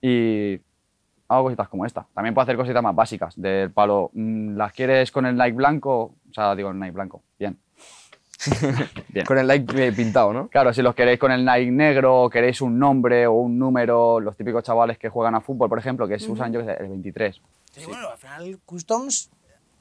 y 0.00 0.58
hago 1.28 1.44
cositas 1.44 1.68
como 1.68 1.84
esta. 1.84 2.06
También 2.14 2.34
puedo 2.34 2.44
hacer 2.44 2.56
cositas 2.56 2.82
más 2.82 2.94
básicas, 2.94 3.38
del 3.38 3.70
palo, 3.70 4.10
mm, 4.14 4.56
¿las 4.56 4.72
quieres 4.72 5.12
con 5.12 5.26
el 5.26 5.36
Nike 5.36 5.52
blanco? 5.52 6.14
O 6.30 6.32
sea, 6.32 6.54
digo 6.56 6.70
el 6.70 6.78
Nike 6.78 6.92
blanco, 6.92 7.22
bien. 7.38 7.58
bien. 9.08 9.26
Con 9.26 9.38
el 9.38 9.46
like 9.46 9.86
eh, 9.88 9.92
pintado, 9.92 10.32
¿no? 10.32 10.48
Claro, 10.48 10.72
si 10.72 10.82
los 10.82 10.94
queréis 10.94 11.18
con 11.18 11.30
el 11.32 11.44
Nike 11.44 11.70
negro, 11.70 12.22
o 12.24 12.30
queréis 12.30 12.60
un 12.60 12.78
nombre 12.78 13.26
o 13.26 13.32
un 13.34 13.58
número, 13.58 14.20
los 14.20 14.36
típicos 14.36 14.62
chavales 14.64 14.98
que 14.98 15.08
juegan 15.08 15.34
a 15.34 15.40
fútbol, 15.40 15.68
por 15.68 15.78
ejemplo, 15.78 16.06
que 16.08 16.18
se 16.18 16.30
usan, 16.30 16.52
yo 16.52 16.60
qué 16.60 16.66
sé, 16.66 16.82
el 16.82 16.88
23. 16.88 17.40
Sí, 17.72 17.82
bueno, 17.86 18.08
al 18.10 18.18
final, 18.18 18.58
customs, 18.64 19.30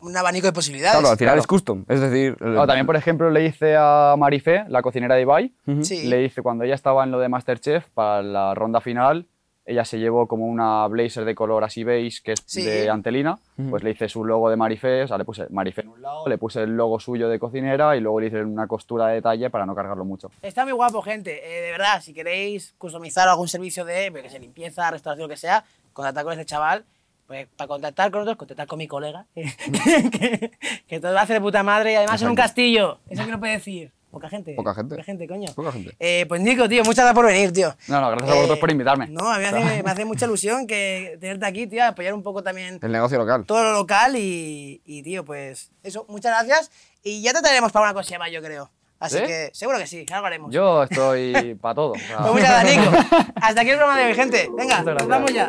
un 0.01 0.15
abanico 0.15 0.47
de 0.47 0.53
posibilidades. 0.53 0.97
Claro, 0.97 1.11
al 1.11 1.17
final 1.17 1.31
Claro. 1.33 1.41
es 1.41 1.47
custom. 1.47 1.85
Es 1.87 1.99
decir, 1.99 2.37
el- 2.39 2.57
O 2.57 2.65
también, 2.67 2.85
por 2.85 2.95
ejemplo, 2.95 3.29
le 3.29 3.45
hice 3.45 3.75
a 3.77 4.15
Marifé, 4.17 4.63
la 4.67 4.81
cocinera 4.81 5.15
de 5.15 5.21
Ibai, 5.21 5.53
Sí. 5.81 6.07
le 6.07 6.23
hice 6.23 6.41
cuando 6.41 6.63
ella 6.63 6.75
estaba 6.75 7.03
en 7.03 7.11
lo 7.11 7.19
de 7.19 7.29
Masterchef, 7.29 7.87
para 7.93 8.21
la 8.21 8.53
ronda 8.55 8.81
final, 8.81 9.25
ella 9.69 9.85
se 9.85 9.99
llevó 9.99 10.27
como 10.27 10.45
una 10.45 10.87
blazer 10.87 11.25
de 11.25 11.35
color 11.35 11.63
así 11.63 11.83
beige, 11.83 12.21
que 12.23 12.31
es 12.33 12.43
Sí. 12.45 12.63
de 12.63 12.89
Antelina, 12.89 13.37
pues 13.69 13.83
le 13.83 13.91
hice 13.91 14.09
su 14.09 14.25
logo 14.25 14.49
de 14.49 14.55
Marifé, 14.55 15.03
o 15.03 15.07
sea, 15.07 15.17
le 15.17 15.25
puse 15.25 15.47
Marifé 15.49 15.81
en 15.81 15.89
un 15.89 16.01
lado, 16.01 16.27
le 16.27 16.37
puse 16.37 16.63
el 16.63 16.75
logo 16.75 16.99
suyo 16.99 17.29
de 17.29 17.37
cocinera 17.39 17.95
y 17.95 17.99
luego 17.99 18.19
le 18.19 18.27
hice 18.27 18.43
una 18.43 18.67
costura 18.67 19.07
de 19.07 19.15
detalle 19.15 19.49
para 19.49 19.65
no 19.65 19.75
cargarlo 19.75 20.05
mucho. 20.05 20.31
Está 20.41 20.63
muy 20.63 20.73
guapo, 20.73 21.01
gente. 21.01 21.39
Eh, 21.43 21.61
de 21.61 21.71
verdad, 21.71 22.01
si 22.01 22.13
queréis 22.13 22.73
customizar 22.77 23.27
algún 23.27 23.47
servicio 23.47 23.85
de 23.85 24.11
que 24.11 24.29
sea, 24.29 24.39
limpieza, 24.39 24.89
restauración, 24.91 25.27
lo 25.27 25.29
que 25.29 25.37
sea, 25.37 25.63
contactad 25.93 26.23
con 26.23 26.33
este 26.33 26.45
chaval. 26.45 26.83
Pues 27.27 27.45
para 27.55 27.67
contactar 27.67 28.09
con 28.09 28.21
nosotros, 28.21 28.37
contactar 28.37 28.65
con 28.65 28.79
mi 28.79 28.87
colega, 28.87 29.27
que, 29.35 30.51
que 30.87 30.99
todo 30.99 31.13
lo 31.13 31.19
hace 31.19 31.33
de 31.33 31.41
puta 31.41 31.61
madre 31.61 31.91
y 31.91 31.95
además 31.95 32.21
en 32.23 32.29
un 32.29 32.35
castillo. 32.35 32.97
Eso 33.07 33.23
que 33.23 33.29
no 33.31 33.39
puede 33.39 33.53
decir. 33.53 33.91
Poca 34.11 34.27
gente. 34.29 34.53
Poca 34.55 34.73
gente. 34.73 34.95
Poca 34.95 35.03
gente, 35.03 35.27
coño. 35.27 35.51
Poca 35.53 35.71
gente. 35.71 35.95
Eh, 35.99 36.25
pues 36.27 36.41
Nico, 36.41 36.67
tío, 36.67 36.83
muchas 36.83 37.05
gracias 37.05 37.13
por 37.15 37.25
venir, 37.27 37.53
tío. 37.53 37.75
No, 37.87 38.01
no, 38.01 38.09
gracias 38.09 38.31
a 38.31 38.35
vosotros 38.35 38.59
por 38.59 38.71
invitarme. 38.71 39.07
No, 39.07 39.29
a 39.31 39.37
mí 39.37 39.43
me 39.43 39.47
hace, 39.49 39.83
me 39.83 39.91
hace 39.91 40.05
mucha 40.05 40.25
ilusión 40.25 40.65
que 40.65 41.17
tenerte 41.21 41.45
aquí, 41.45 41.67
tío, 41.67 41.85
apoyar 41.85 42.13
un 42.13 42.23
poco 42.23 42.41
también 42.41 42.79
el 42.81 42.91
negocio 42.91 43.17
local. 43.19 43.45
todo 43.45 43.61
lo 43.63 43.73
local 43.73 44.15
y, 44.15 44.81
y, 44.85 45.03
tío, 45.03 45.23
pues 45.23 45.71
eso, 45.83 46.05
muchas 46.09 46.31
gracias. 46.45 46.71
Y 47.03 47.21
ya 47.21 47.33
te 47.33 47.41
traeremos 47.41 47.71
para 47.71 47.85
una 47.85 47.93
cosilla 47.93 48.17
más, 48.19 48.31
yo 48.31 48.41
creo. 48.41 48.69
Así 48.99 49.17
¿Sí? 49.17 49.23
que 49.23 49.49
seguro 49.53 49.77
que 49.77 49.87
sí, 49.87 50.05
algo 50.11 50.27
haremos. 50.27 50.51
Yo 50.53 50.83
estoy 50.83 51.55
para 51.61 51.75
todo. 51.75 51.91
o 51.91 51.97
sea, 51.97 52.17
Pues 52.17 52.33
muchas 52.33 52.49
gracias, 52.49 52.77
Nico. 52.77 52.97
Hasta 53.35 53.61
aquí 53.61 53.69
el 53.69 53.77
programa 53.77 53.99
de 53.99 54.05
hoy, 54.07 54.15
gente. 54.15 54.49
Venga, 54.57 54.81
nos 54.83 55.07
vamos 55.07 55.33
ya. 55.33 55.47